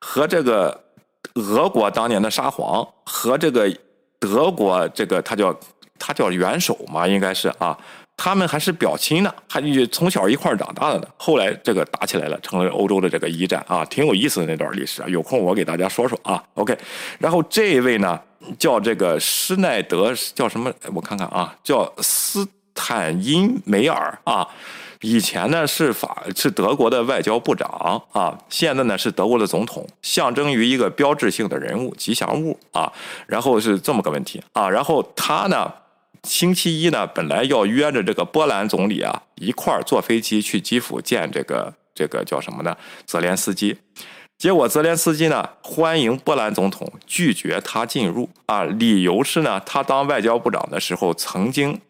[0.00, 0.84] 和这个
[1.34, 3.70] 俄国当年的沙皇和这个
[4.18, 5.54] 德国这个他叫
[5.98, 7.76] 他叫元首嘛，应该是啊。
[8.22, 11.08] 他们还是表亲呢，还从小一块长大的呢。
[11.16, 15.08] 后来这个打起来了，成了欧洲的这个一战啊，挺有意思的那段历史啊。
[15.08, 16.44] 有空我给大家说说啊。
[16.52, 16.76] OK，
[17.18, 18.20] 然后这一位呢
[18.58, 20.70] 叫这个施耐德，叫什么？
[20.94, 24.46] 我看看啊，叫斯坦因梅尔啊。
[25.00, 32.92] 以前呢是法是德国的外交部长啊，现在呢是德国的总统，象征于一个标志性的人物、吉祥物啊。
[33.26, 35.72] 然后是这么个问题啊，然后他呢。
[36.24, 42.76] 星期一呢，本来要约着这个波兰总理啊一块儿坐飞机去基辅见这个这个叫什么呢？
[43.06, 43.78] 泽连斯基。
[44.36, 51.80] 结果泽连斯基呢欢迎波兰总统，拒绝他进入啊，理由是呢，他当外交部长的时候曾经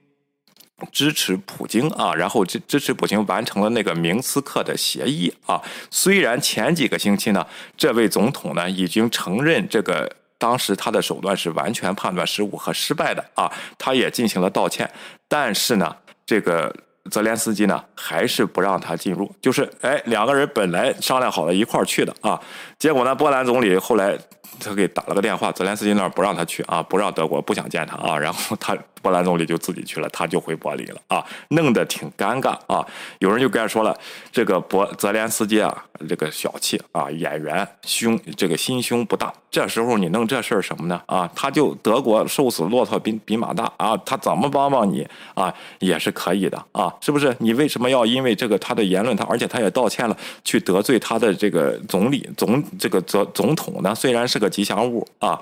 [0.92, 5.60] 支持普京啊，然后支支持普京完成了那个明斯克的协议啊。
[5.90, 10.19] 虽然前几个星期呢，这位总统呢已经承认这个。
[10.40, 14.90] 当时他的手段是完全判断失误和失败的啊，他也进行了道歉，
[15.28, 16.74] 但是呢，这个
[17.10, 22.40] 泽连斯基呢还是不让他进入，就是哎，两个人本来商量好了一块儿去的啊，
[22.78, 24.18] 结果呢，波兰总理后来
[24.58, 28.76] 他给打了个电话，泽连斯基那儿不让他去啊，不让德国不想见他啊， 然后他。
[29.02, 32.86] 波兰总理就自己去了，他就回柏林了啊，弄得挺尴尬啊。
[33.20, 33.98] 有人就该说了，
[34.30, 35.74] 这个博泽连斯基啊，
[36.06, 39.32] 这个小气啊，演员胸这个心胸不大。
[39.50, 41.00] 这时候你弄这事儿什么呢？
[41.06, 47.34] 啊，他就德国瘦死骆驼比比马大啊，他怎么帮帮你啊，也是可以的啊，是不是？
[47.38, 53.94] 你为什么要因为这个他的言论，他而且他也道歉了，去得罪他的这个总理总这个总总统呢？
[53.94, 55.40] 虽然是个吉祥物啊。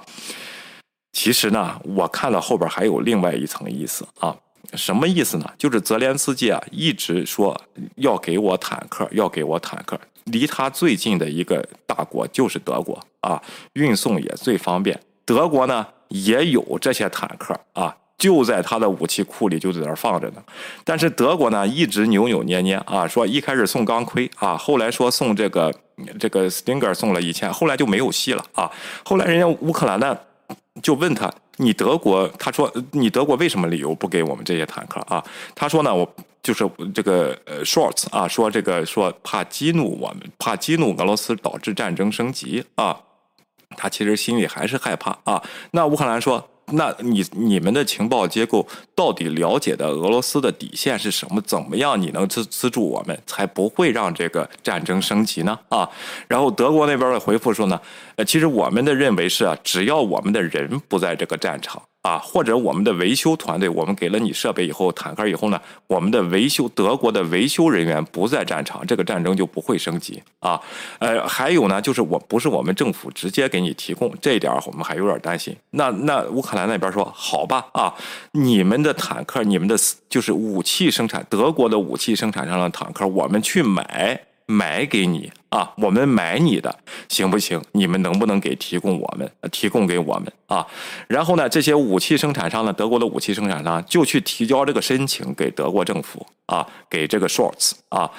[1.13, 4.37] 其实呢，我看到后边还有另外一层意思啊，
[4.75, 5.51] 什么意思呢？
[5.57, 7.59] 就是泽连斯基啊，一直说
[7.97, 9.99] 要给我坦克，要给我坦克。
[10.25, 13.43] 离他最近的一个大国就是德国啊，
[13.73, 15.01] 运送也最方便。
[15.25, 20.43] 德国呢也有这些坦克啊，就在他的武器库里就在那儿放着呢。
[20.85, 25.73] 但是德国呢一直扭扭捏捏啊，说一开始送钢盔啊，后来说送这个
[26.19, 28.71] 这个 Stinger 送了一千，后来就没有戏了啊。
[29.05, 30.19] 后来人家乌克兰呢。
[30.81, 32.29] 就问他，你德国？
[32.39, 35.21] 他说，你德国为什么理由不给我们这些坦克啊？
[35.53, 36.09] 他说呢，我
[36.41, 36.65] 就是
[36.95, 42.97] 这个呃，shorts 啊，说这个说怕激怒我们，怕激怒俄罗斯，导致战争升级啊。
[43.77, 45.43] 他其实心里还是害怕啊。
[45.73, 46.49] 那乌克兰说。
[46.73, 51.41] 那你你们的情报机构到底了解的俄罗斯的底线是什么？
[51.43, 55.59] 怎么样你能资资助我们，才不会让这个战争升级呢？
[55.69, 55.89] 啊，
[56.27, 57.81] 然后德国那边的回复说呢，
[58.17, 61.83] 呃，其实我们的认为是啊，只要我们的人不在这个战场。
[62.03, 70.61] 啊，或者我们的维修团队，我们给了你设备以后，坦克以后呢，我们的维修德国的维修人员不在战场，这个战争就不会升级啊。
[71.01, 75.55] 呃，还有呢，就是我不是我们政府直接给你提供这一点，我们还有点担心。
[75.71, 77.93] 那那乌克兰那边说好吧啊，
[78.33, 79.77] 你们的坦克，你们的
[80.09, 84.28] 就是武器生产，德国的武器生产上的坦克，我们去买。
[84.51, 86.75] 买给你啊，我们买你的
[87.07, 87.63] 行不行？
[87.73, 90.67] 你们能不能给提供我们提供给我们啊？
[91.07, 98.11] 然后呢，这些武器生产商呢，德国的武器生产商就去提交这个申请给德国政府啊，给这个 Shorts 啊，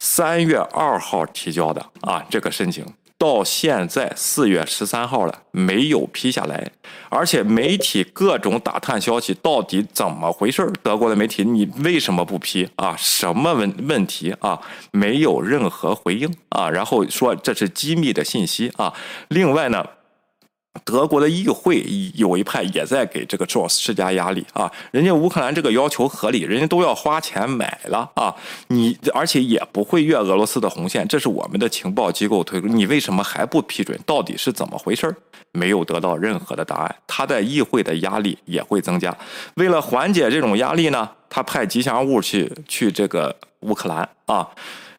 [0.00, 2.84] 三月二号提交的啊，这个申请。
[3.18, 6.70] 到现在四月十三号了，没有批下来，
[7.08, 12.94] 而且媒体各种打探消息，到底怎么回事德国的媒体，你为什么不批啊？
[12.98, 14.60] 什么问问题啊？
[14.90, 16.68] 没有任何回应啊？
[16.68, 18.92] 然后说这是机密的信息啊。
[19.28, 19.84] 另外呢？
[20.84, 28.34] 德国的议会有一派也在给这个 Joss 施加压力啊，人家乌克兰这个要求合理，人家都要花钱买了啊，
[28.68, 33.98] 你而且也不会越俄罗斯的红线，这是我们的情报机构推，你为什么还不批准？
[34.04, 35.14] 到底是怎么回事
[35.52, 39.16] 没有得到任何的答案，他在议会的压力也会增加。
[39.54, 44.48] 为了缓解这种压力呢，他派吉祥物去去这个乌克兰啊。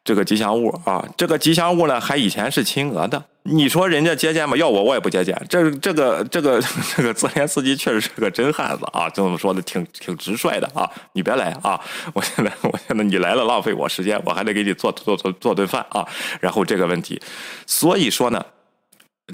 [0.04, 3.22] 这个吉祥物啊，这个吉祥物呢，还以前是亲俄的。
[3.50, 4.56] 你说人家接见吗？
[4.56, 5.34] 要我我也不接见。
[5.48, 6.60] 这这个这个
[6.96, 10.90] 这个泽连斯基确实是个真汉子啊，就这么说的挺挺直率的啊。
[11.12, 11.80] 你别来啊！
[12.12, 16.06] 我现在我现在你来了浪费我时间，我还得给你做做做做顿饭啊。
[16.40, 17.20] 然后这个问题，
[17.66, 18.44] 所以说呢，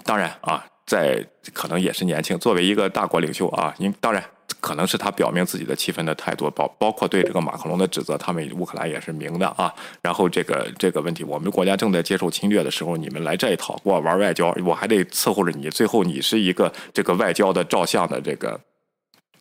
[0.04, 4.22] 当然啊，在可能也是年轻，作为一个大国领袖啊，因当然
[4.60, 9.72] 可能是他表明自己的气愤的态度，包包括对这个马克龙的指责，他们乌克兰也是明的啊。
[10.02, 18.60] 然后这个这个问题，我们国家正在接受侵略的时候，你们来这一套我玩外交，我还得伺候着你，最后你是一个这个外交的照相的这个。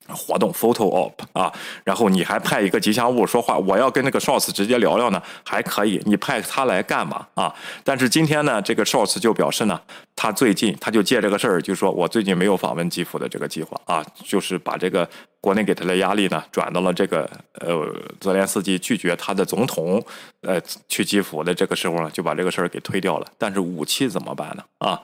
[0.09, 1.49] 活动 photo op 啊，
[1.85, 7.55] 然后你还派一个吉祥物说话，我要跟那个 Shorts 直接聊聊呢，还可以，你派他来干嘛啊？
[7.85, 9.79] 但是今天呢，这个 Shorts 就表示呢，
[10.16, 15.09] 他最近他就借这个事儿，就说我最近没有访问基辅的这个计划啊，就是把这个。
[15.43, 17.86] 国内给他的压力呢，转到了这个呃，
[18.22, 20.01] 泽连斯基拒绝他的总统
[20.39, 20.57] 呃
[20.88, 23.28] 去基辅的这个时候呢，就把这个事儿给推掉了。
[23.38, 24.64] 但是武器怎么办呢？
[24.78, 24.97] 啊，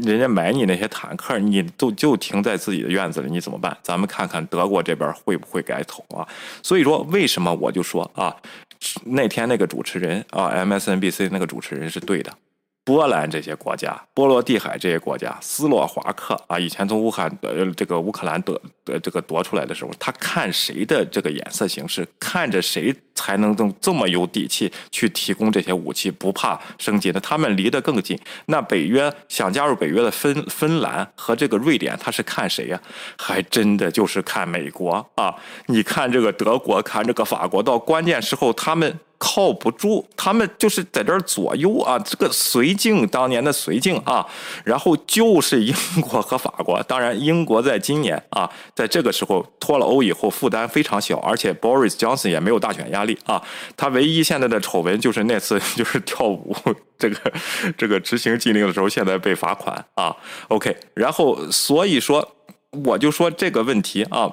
[0.00, 3.76] 人家买你那些坦克，你都就停在自己的院子里，你怎么办？
[3.82, 6.26] 咱们看看德国这边会不会改口啊？
[6.62, 8.34] 所以说，为什么我就说啊，
[9.04, 12.32] 那天那个主持人啊，MSNBC 那个主持人是对的。
[12.84, 28.18] 波兰这些国家，波罗的海这些国家，斯洛伐克啊，以前从乌克兰呃这个乌克兰得得这个夺出来的时候，他看谁的这个眼色行事，看着谁才能这这么有底气去提供这些武器，不怕升级的，他们离得更近。
[28.46, 32.78] 那北约想加入北约的芬芬兰和这个瑞典，他是看谁呀？
[33.16, 35.34] 还真的就是看美国啊！
[35.68, 39.00] 你看这个德国，看这个法国，到关键时候他们。
[39.26, 44.26] 靠不住，他们就是在这儿左右啊，这个绥靖当年的绥靖啊，
[44.64, 46.82] 然后就是英国和法国。
[46.82, 53.42] 当然，英国在今年啊， 在这个时候脱了欧以后负担非常小，而且 Boris Johnson 也没有大选压力啊。
[53.78, 56.54] 他唯一现在的丑闻就是那次 就是跳舞
[56.98, 57.32] 这个
[57.78, 60.14] 这个执行禁令的时候，现在被罚款啊。
[60.48, 62.36] OK，然后所以说
[62.84, 64.30] 我就说这个问题啊。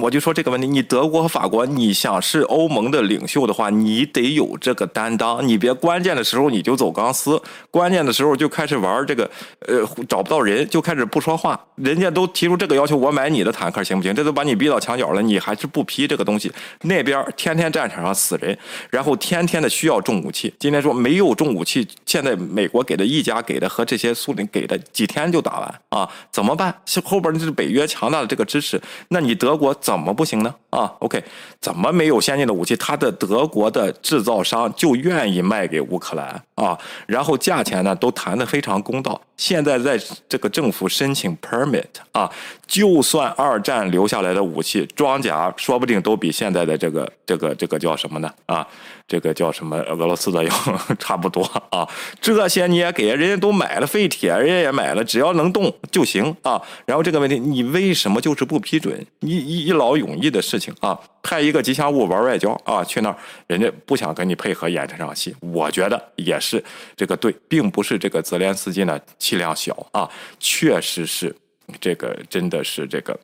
[0.00, 7.40] 我就说这个问题，你德国和法国，你想是欧盟的领袖的话，你得有这个担当，你别关键的时候你就走钢丝，
[7.70, 9.30] 关键的时候就开始玩这个，
[9.60, 14.12] 呃，找不到人就开始不说话，人家都提出这个要求，我买你的坦克行不行？
[14.12, 16.50] 这都把你逼到墙角了，你还是不批这个东西？
[16.82, 18.58] 那边天天战场上死人，
[18.90, 26.74] 然后天天的需要重武器，今天说没有重武器，现在美国给的一家给的和这些苏联给的几天就打完啊，怎么办？
[27.04, 29.72] 后边这是北约强大的这个支持，那你德国？
[29.84, 30.54] 怎么不行呢？
[30.70, 31.22] 啊，OK，
[31.60, 32.74] 怎么没有先进的武器？
[32.76, 36.76] 他的德国的制造商就愿意卖给乌克兰啊，
[37.06, 39.20] 然后价钱呢都谈得非常公道。
[39.36, 42.30] 现在在这个政府申请 permit 啊，
[42.66, 48.32] 就算二战留下来的武器装甲，说不定都比现在的这个这个这个叫什么呢？
[48.46, 48.66] 啊，
[49.06, 49.76] 这个叫什么？
[49.82, 50.50] 俄罗斯的要
[50.98, 51.86] 差不多啊。
[52.20, 56.60] 这些你也给人家都买了废铁，人家也买了，只要能动就行啊。
[56.86, 59.06] 然后这个问题，你为什么就是不批准？
[59.20, 66.62] 一一一劳永逸的事情啊，派一个吉祥物玩外交啊，去那儿人家不想跟你配合演这场戏，我觉得也是
[66.96, 68.98] 这个对，并不是这个泽连斯基呢。
[69.18, 71.34] 气量小啊，确实是，
[71.80, 73.18] 这个真的是这个，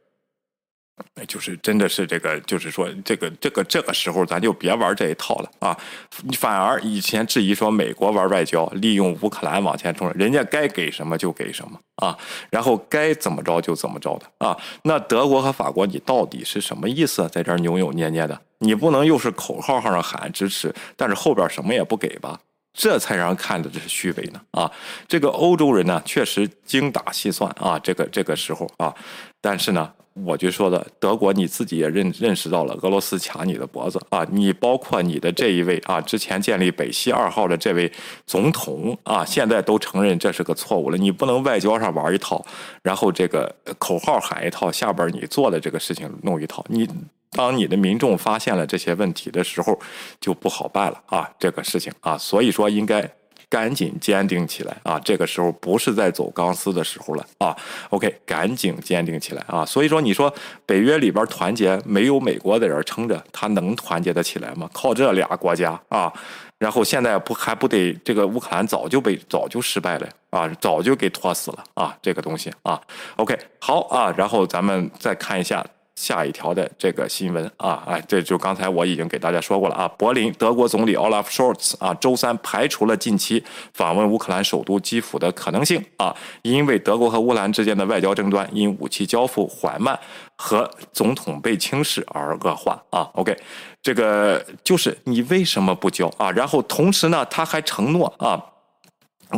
[1.26, 5.76] 就是真的是这个，就是说这个这个这个时候咱就别玩这一套了啊！
[6.38, 12.16] 反而以前质疑说美国玩外交，利用乌克兰往前冲，人家该给什么就给什么啊，
[12.50, 14.56] 然后该怎么着就怎么着的啊。
[14.82, 17.28] 那德国和法国，你到底是什么意思？
[17.28, 22.38] 在这扭扭捏捏的，你不能又是口号上喊支持，但是后边什么也不给吧？
[22.72, 24.70] 这才让人看着这是虚伪呢啊！
[25.08, 28.94] 这个欧洲人呢，确实精打细算啊，这个这个时候啊，
[29.40, 37.90] 但是呢，我就说的德国你自己也认认识到了俄罗斯卡你的脖子啊，你包括你的这一位啊，之前建立北溪二号的这位
[38.26, 40.98] 总统啊，现在都承认这是个错误了。
[40.98, 42.44] 你不能外交上玩一套，
[42.82, 46.88] 然后这个口号喊一套，下边你做的这个事情弄一套，你。
[47.32, 49.78] 当你的民众发现了这些问题的时候，
[50.20, 51.30] 就不好办了啊！
[51.38, 53.08] 这个事情啊，所以说应该
[53.50, 54.98] 赶紧坚定起来啊！
[55.04, 57.54] 这个时候不是在走钢丝的时候了啊
[57.90, 59.66] ！OK，赶紧坚定起来啊！
[59.66, 60.32] 所以说，你说
[60.64, 64.70] 北约里边团结，没有美国的人撑着，他能团结得起来吗？
[64.72, 66.12] 靠这俩国家啊！
[66.58, 71.96] 然后现在不还不得这个乌克兰早就被早就失败了啊，早就给拖死了啊！
[72.00, 72.80] 这个东西啊
[73.16, 75.66] ，OK，好啊，然后咱们再看一下。
[76.00, 79.86] 下一条的这个新闻啊，哎，这就刚才我已经给大家说过了啊。
[79.98, 83.44] 柏林德国总理 Olaf Scholz 啊，周三排除了近期
[83.74, 89.98] 访问乌克兰首都基辅的可能性啊，因为德国和乌克兰之间的外交争端因武器交付缓慢
[90.36, 93.10] 和总统被轻视而恶化啊。
[93.12, 93.36] OK，
[93.82, 96.30] 这个就是你为什么不交啊？
[96.30, 98.42] 然后同时呢，他还承诺啊。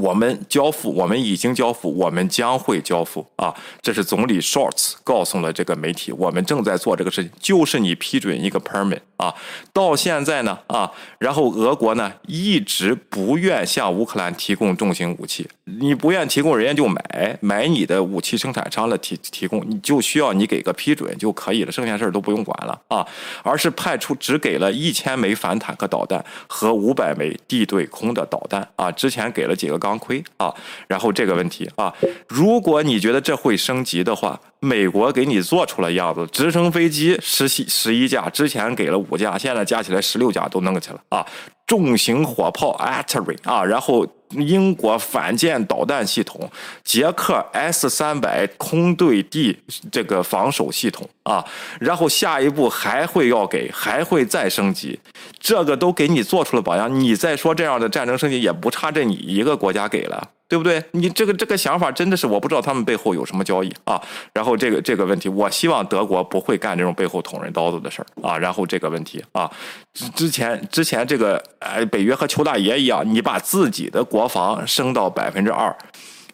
[0.01, 3.55] 我们交付，我们已经交付，我们将会交付啊！
[3.81, 9.33] 这是总理 Shorts 告诉了这个媒体，我们正在做这个事情，就是你批准一个 permit 啊，
[9.73, 23.07] 到现在呢啊，然后俄国呢一直不愿向乌克兰提供重型武器，你不愿提供，人家就买买你的武器生产商的提提供，你就需要你给个批准就可以了，剩下事儿都不用管了啊，
[23.45, 30.53] 而是派出只给了一千枚反坦克导弹和五百枚地对空的导弹啊，之前给了几个钢盔啊，
[30.89, 31.95] 然后这个问题啊，
[32.27, 34.41] 如果你觉得这会升级的话。
[34.65, 41.25] 美国给你做出了样子，直升飞机十七十一架，之前给了五五架，现在加起来十六架都弄去了啊！
[41.67, 46.51] 重型火炮 artery 啊，然后英国反舰导弹系统，
[46.83, 49.59] 捷克 S 三百空对地
[49.91, 51.45] 这个防守系统啊，
[51.79, 54.99] 然后下一步还会要给，还会再升级，
[55.39, 60.31] 这个都给你做出了榜样，你再说这样的战争升级也不差这你一个国家给了。
[60.53, 60.85] 对不对？
[60.91, 63.99] 你这个这个想法真的是我不知道他们背后有什么交易啊。
[64.35, 68.37] 然后这个这个问题，我希望德国不会干这种背后捅人刀子的事儿啊。
[68.37, 69.51] 然后这个问题啊，
[69.95, 75.75] 之之前之前这个哎，北约和邱大爷一样，你把自己的国防升到百分之二，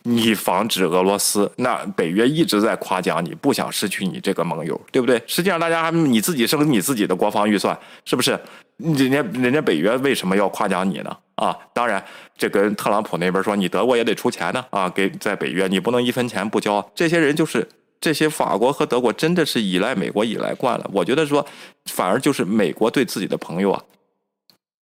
[0.03, 5.23] 你防止俄罗斯，那北约一直在夸奖你，不想失去你这个盟友，对不对？
[5.29, 8.37] 实际上大家还你自己升你自己的国防预算，是不是？
[8.79, 11.17] 人家人家北约为什么要夸奖你呢？
[11.39, 12.05] 啊，当然，
[12.37, 14.65] 这跟特朗普那边说，你德国也得出钱呢。
[14.71, 16.85] 啊，给在北约，你不能一分钱不交。
[16.95, 17.67] 这些人就是
[18.01, 20.91] 这些法国和德国，真的是依赖美国依赖惯了。
[20.93, 21.47] 我觉得说，
[21.87, 23.83] 反而就是美国对自己的朋友啊。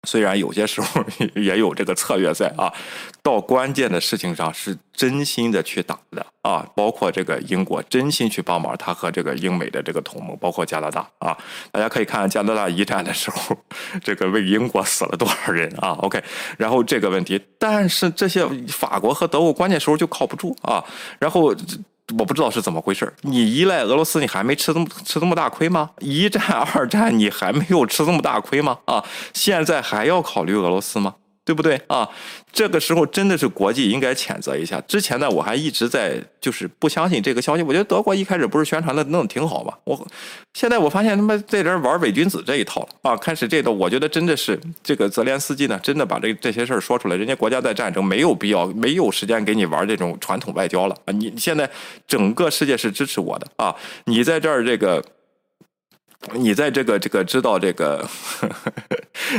[0.03, 1.03] 虽然有些时候
[1.35, 2.71] 也有这个策略在啊，
[3.21, 11.37] 到关键的事情上是真心的去打的啊，包括这个英国真心去帮忙，他和这个英美的这个同盟，包括加拿大啊，
[11.71, 13.57] 大家可以看加拿大一战的时候，
[14.03, 16.23] 这个为英国死了多少人啊？OK，
[16.57, 20.83] 然后这个问题，但是这些法国和德国关键时候就靠不住啊，
[21.19, 21.53] 然后。
[22.17, 25.89] 我不知道是怎么回事你依赖俄罗斯，你还没吃这么吃这么大亏吗？
[25.99, 26.41] 一战、
[26.73, 28.79] 二战，你还没有吃这么大亏吗？
[28.85, 29.03] 啊，
[29.33, 31.15] 现在还要考虑俄罗斯吗？
[31.47, 32.05] 对不对啊？
[32.51, 34.81] 这个时候真的是国际应该谴责一下。
[34.81, 37.63] 之前呢，我还一直在就是不相信这个消息。
[37.63, 39.73] 我觉得德国一开始不是宣传的弄得挺好吗？
[39.85, 40.07] 我
[40.53, 43.15] 现在我发现他妈在这玩伪君子这一套了啊！
[43.15, 47.15] 开始这个，我觉得真的是这个泽连斯基呢，真的把这这些事儿说出来。
[47.15, 51.13] 人家国家在战争，没有必要，没有时间给你玩这种传统外交了啊！
[51.13, 51.69] 你现在
[52.05, 53.73] 整个世界是支持我的啊！
[54.03, 55.01] 你在这儿这个。
[56.33, 58.05] 你在这个这个知道这个，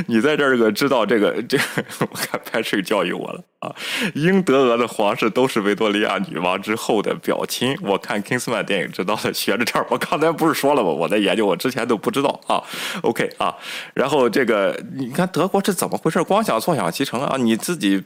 [0.06, 1.58] 你在这儿个知道这个这，
[2.00, 3.74] 我看 Patrick 教育我了啊。
[4.14, 7.76] 英德俄的皇室都是维多利亚女王之后的表亲。
[7.82, 9.86] 我看 Kingsman 电影知道的，学着点儿。
[9.90, 10.88] 我刚才不是说了吗？
[10.88, 12.62] 我在研究，我之前都不知道啊。
[13.02, 13.54] OK 啊，
[13.94, 16.22] 然后这个你看德国这怎么回事？
[16.22, 17.36] 光想坐享其成啊？
[17.38, 18.04] 你自己。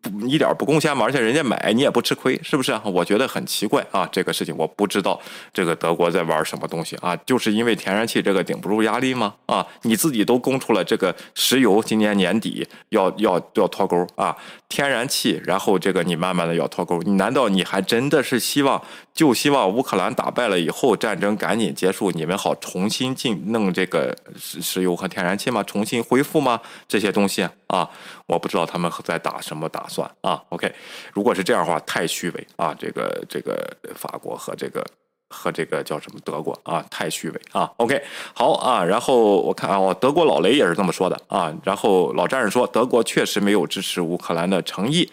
[0.00, 2.78] 不一点不贡献嘛，而且人家买你也不吃亏，是不是？
[2.84, 5.20] 我觉得很奇怪啊，这个事情我不知道
[5.52, 7.16] 这个德国在玩什么东西啊？
[7.26, 9.34] 就是因为天然气这个顶不住压力吗？
[9.46, 14.36] 啊，你自己都供出了这个石油，今年年底要要要脱钩啊，
[14.68, 18.80] 天然气，然后这个你慢慢的要脱钩，你难道你还真的是希望
[19.12, 25.62] 就希望乌克兰打败了以后战争赶紧结束，你们好重新进弄这个石石油和天然气吗？
[25.62, 26.60] 重新恢复吗？
[26.88, 27.88] 这些东西，啊
[28.26, 29.66] 我不知道他们在打什么。
[29.68, 30.72] 打算啊？OK，
[31.12, 32.72] 如果是这样的话，太虚伪啊！
[32.78, 34.82] 这个这个法国和这个
[35.28, 38.00] 和这个叫什么德国啊，太虚伪啊！OK，
[38.32, 38.82] 好啊。
[38.82, 41.52] 然后我看啊，我德国老雷也是这么说的啊。
[41.64, 45.10] 然后老战士说，德国确实没有支持乌克兰的诚意。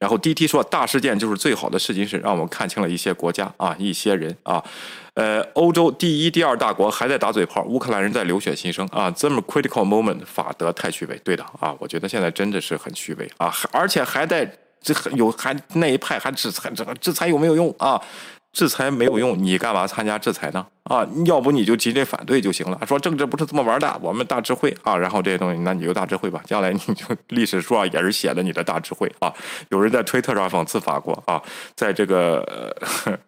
[0.00, 4.60] 然后 DT 说，大事件就是最好的试金石，让我们看清了一些国家啊，一些人啊。
[5.12, 18.00] 呃，欧洲第一、第二大国还在打嘴炮，乌克兰人在流血牺牲啊，这么 critical moment，法德太虚伪，对的啊，我觉得现在真的是很虚伪啊，而且还在这有还那一派还制裁，这个制裁有没有用啊？
[18.52, 20.66] 制裁没有用，你干嘛参加制裁呢？
[20.84, 22.80] 啊，要不你就极力反对就行了。
[22.86, 24.96] 说政治不是这么玩的，我们大智慧啊。
[24.96, 26.40] 然后这些东西，那你就大智慧吧。
[26.46, 29.32] 将来你就历史书上也是写的你的大智慧啊。
[29.68, 31.40] 有人在推特上讽刺法国啊，
[31.76, 32.74] 在这个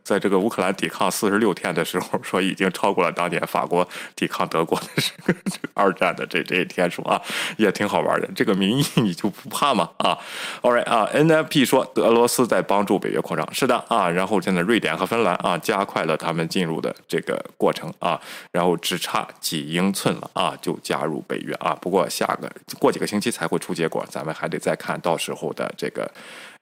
[0.03, 3.87] 在这个乌克兰抵抗四十六天的时候，说已经超过了当年法国
[4.17, 7.21] 抵抗德国的这个二战的这这些天数啊，
[7.59, 8.29] 也挺好玩的。
[8.35, 9.89] 这个民意你就不怕吗？
[9.99, 10.19] 啊
[10.63, 14.09] ，All right 啊，NFP 说俄罗斯在帮助北约扩张，是的啊。
[14.09, 17.42] 然后现在瑞典和芬兰啊，加快了他们进入的这个。
[17.57, 18.21] 过程啊，
[18.51, 21.77] 然后只差几英寸了啊，就加入北约啊。
[21.81, 26.11] 不过下个过几个星期才会出结果，咱们还得再看到时候的这个，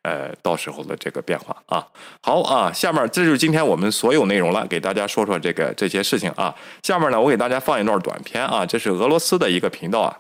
[0.03, 1.87] 呃，到时候的这个变化啊。
[2.23, 6.55] 好啊，下面这就是今天我们所有内容了，给大家说说这个这些事情啊。
[6.83, 10.19] 下面呢，我给大家放一段短片啊，这是俄罗斯的一个频道啊。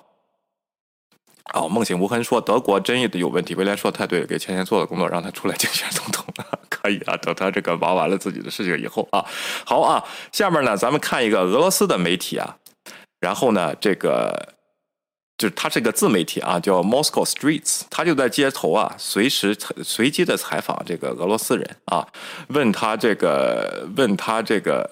[1.53, 6.25] 啊，梦醒无痕说德国争议的有问题，威廉说太对了，给钱钱做的工作，让他出来竞选总统。
[6.83, 9.25] 可以啊，等他这个忙完了自己的事情以后啊，
[9.65, 10.03] 好啊，
[10.33, 12.57] 下面呢，咱们看一个俄罗斯的媒体啊，
[13.21, 14.55] 然后呢，这个
[15.37, 22.07] 就是他是个自媒体啊，叫 Moscow Streets，他就在街头啊，随时随机的采访这个俄罗斯人啊，
[22.49, 24.89] 问他这个问他这个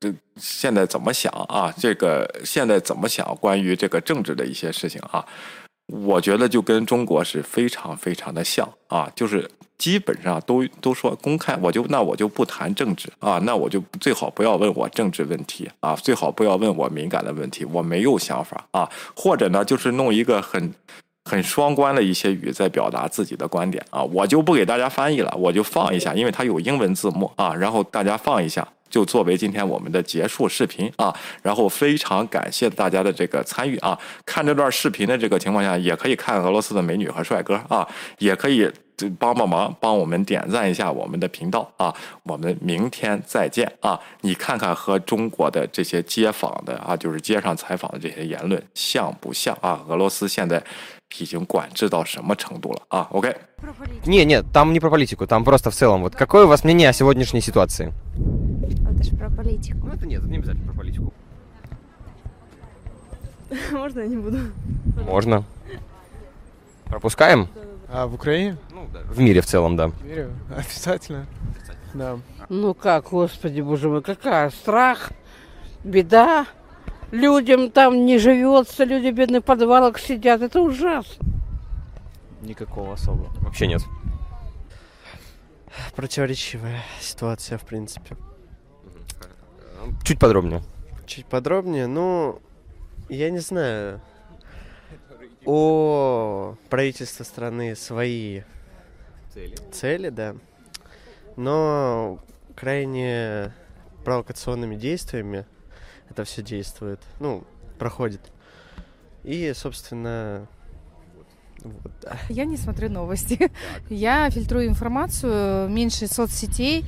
[0.00, 1.72] 这现在怎么想啊？
[1.78, 5.24] 这个现在怎么想关于这个政治的一些事情啊？
[5.86, 20.72] 我觉得就跟中国是非常非常的像啊，就是基本上都都说公开，我就那我就不谈政治啊，那我就最好不要问我政治问题啊，最好不要问我敏感的问题，我没有想法啊，或者呢就是弄一个很
[21.24, 28.66] 很双关的一些语在表达自己的观点啊，我就不给大家翻译了，我就放一下，因为它有英文字幕啊，然后大家放一下。
[28.93, 33.97] 就作为今天我们的结束视频啊，然后非常感谢大家的这个参与啊！
[34.25, 37.87] 看这段视频的这个情况下，也可以看俄罗斯的美女和帅哥啊，
[38.17, 38.67] 也可以
[39.19, 41.93] 帮帮忙，帮我们点赞一下我们的频道啊！
[42.23, 43.99] 我们明天再见啊！
[44.21, 49.79] 你看看和中国的这些街访的啊，就是街上采访的这些言论像不像啊？
[49.87, 50.61] 俄罗斯现在
[51.19, 53.07] 已经管制到什么程度了啊？
[53.11, 56.01] OK？Не, нет, там не про политику, там просто в целом.
[56.01, 57.91] Вот какое у вас мнение о сегодняшней ситуации?
[59.04, 59.86] Же про политику.
[59.86, 61.12] Ну это нет, это не обязательно про политику.
[63.72, 64.38] Можно я не буду?
[65.04, 65.44] Можно.
[66.86, 67.48] Пропускаем?
[67.88, 68.56] А в Украине?
[68.72, 69.00] Ну да.
[69.00, 69.90] В мире в целом, да.
[70.02, 70.30] Верю.
[70.50, 71.26] Обязательно.
[71.92, 72.18] Да.
[72.48, 75.12] Ну как, господи, боже мой, какая страх,
[75.84, 76.46] беда.
[77.10, 80.42] Людям там не живется, люди бедные в подвалах сидят.
[80.42, 81.26] Это ужасно.
[82.42, 83.30] Никакого особого.
[83.40, 83.82] Вообще нет.
[85.94, 88.16] Противоречивая ситуация, в принципе.
[90.02, 90.62] Чуть подробнее.
[91.06, 92.40] Чуть подробнее, ну,
[93.08, 94.00] я не знаю.
[95.44, 98.42] У правительства страны свои
[99.32, 99.56] Цели.
[99.72, 100.36] цели, да.
[101.36, 102.18] Но
[102.54, 103.52] крайне
[104.04, 105.44] провокационными действиями
[106.08, 107.00] это все действует.
[107.20, 107.44] Ну,
[107.78, 108.20] проходит.
[109.22, 110.46] И, собственно,
[111.62, 112.18] вот, да.
[112.28, 113.50] Я не смотрю новости.
[113.90, 116.84] Я фильтрую информацию, меньше соцсетей.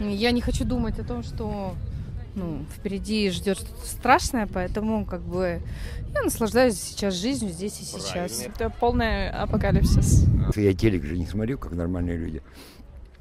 [0.00, 1.74] Я не хочу думать о том, что
[2.36, 5.60] ну, впереди ждет что-то страшное, поэтому как бы
[6.14, 8.42] я наслаждаюсь сейчас жизнью здесь и сейчас.
[8.42, 10.26] Это полный апокалипсис.
[10.54, 12.42] Я телек же не смотрю, как нормальные люди.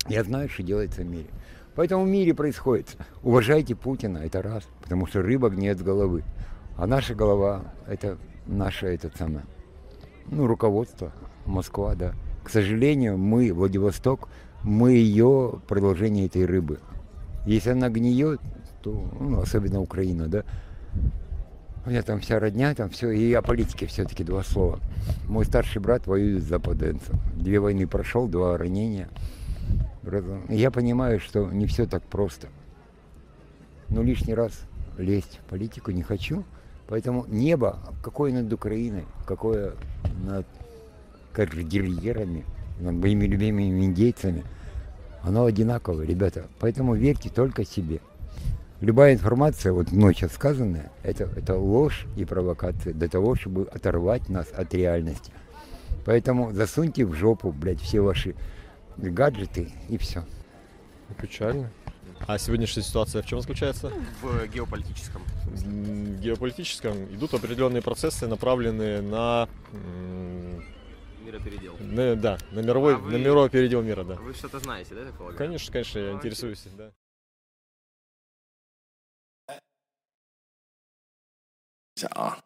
[0.07, 1.27] Я знаю, что делается в мире.
[1.75, 2.95] Поэтому в мире происходит.
[3.23, 6.23] Уважайте Путина, это раз, потому что рыба гниет с головы.
[6.77, 9.45] А наша голова, это наше, это самое,
[10.27, 11.11] ну, руководство,
[11.45, 12.13] Москва, да.
[12.43, 14.29] К сожалению, мы, Владивосток,
[14.63, 16.79] мы ее продолжение этой рыбы.
[17.45, 18.41] Если она гниет,
[18.85, 20.43] то, ну, особенно Украина, да,
[21.85, 24.79] у меня там вся родня, там все, и о политике все-таки два слова.
[25.27, 27.19] Мой старший брат воюет с западенцем.
[27.35, 29.09] Две войны прошел, два ранения.
[30.49, 32.47] Я понимаю, что не все так просто.
[33.89, 34.51] Но лишний раз
[34.99, 36.43] лезть в политику не хочу.
[36.87, 39.73] Поэтому небо, какое над Украиной, какое
[40.23, 40.45] над
[41.33, 42.45] кордильерами,
[42.79, 44.43] над моими любимыми индейцами,
[45.23, 46.45] оно одинаковое, ребята.
[46.59, 47.99] Поэтому верьте только себе.
[48.85, 54.29] Любая информация, вот мной сейчас сказанная, это, это ложь и провокация для того, чтобы оторвать
[54.29, 55.31] нас от реальности.
[56.05, 58.35] Поэтому засуньте в жопу, блядь, все ваши
[58.97, 60.23] гаджеты и все.
[61.19, 61.71] Печально.
[62.27, 63.91] А сегодняшняя ситуация в чем заключается?
[64.21, 65.23] В геополитическом.
[65.45, 69.49] В геополитическом идут определенные процессы, направленные на,
[71.25, 71.75] Миропередел.
[71.79, 74.13] на- да, на мировой, А вы- на мировой передел мира, да.
[74.17, 75.39] Вы что-то знаете, да, я так полагаю?
[75.39, 76.91] Конечно, конечно, я интересуюсь, да.
[81.95, 82.37] 一下啊，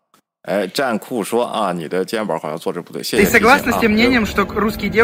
[0.44, 3.52] 哎，战酷说啊，你的肩膀好像坐着不对，谢谢提醒啊。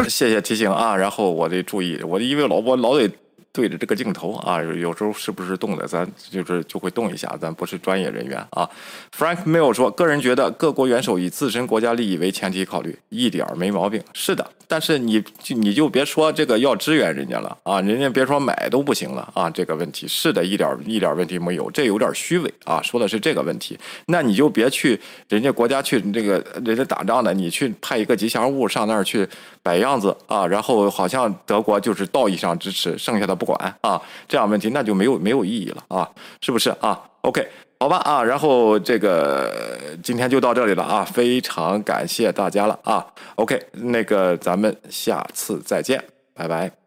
[0.08, 3.10] 谢谢提醒啊，然后我得注意，我因为老我老得。
[3.56, 8.70] 对着这个镜头啊，有时候是不是动的，咱就是就会动一下，咱不是专业人员啊。
[9.18, 14.04] Frank m i l 说，个人觉得各国元首以自身国家利益为前提考虑，一点没毛病。
[14.14, 23.80] 是的，但是你你就别说这个要支援人家了啊，人家别说买都不行了啊，这个问题是的，一点一点问题没有，这有点虚伪啊，说的是这个问题。
[24.08, 25.00] 那你就别去
[25.30, 29.28] 人家国家去这个人家打仗的，你去派一个吉祥物上那儿去
[29.64, 36.10] 摆样子啊，然后好像德国就是道义上支持，剩下的不管啊，这样问题那就没有没有意义了啊，
[36.42, 37.48] 是不是啊？OK。
[37.78, 39.52] 好吧啊，然后这个
[40.02, 43.06] 今天就到这里了啊，非常感谢大家了啊。
[43.36, 46.02] OK，那个咱们下次再见，
[46.34, 46.85] 拜拜。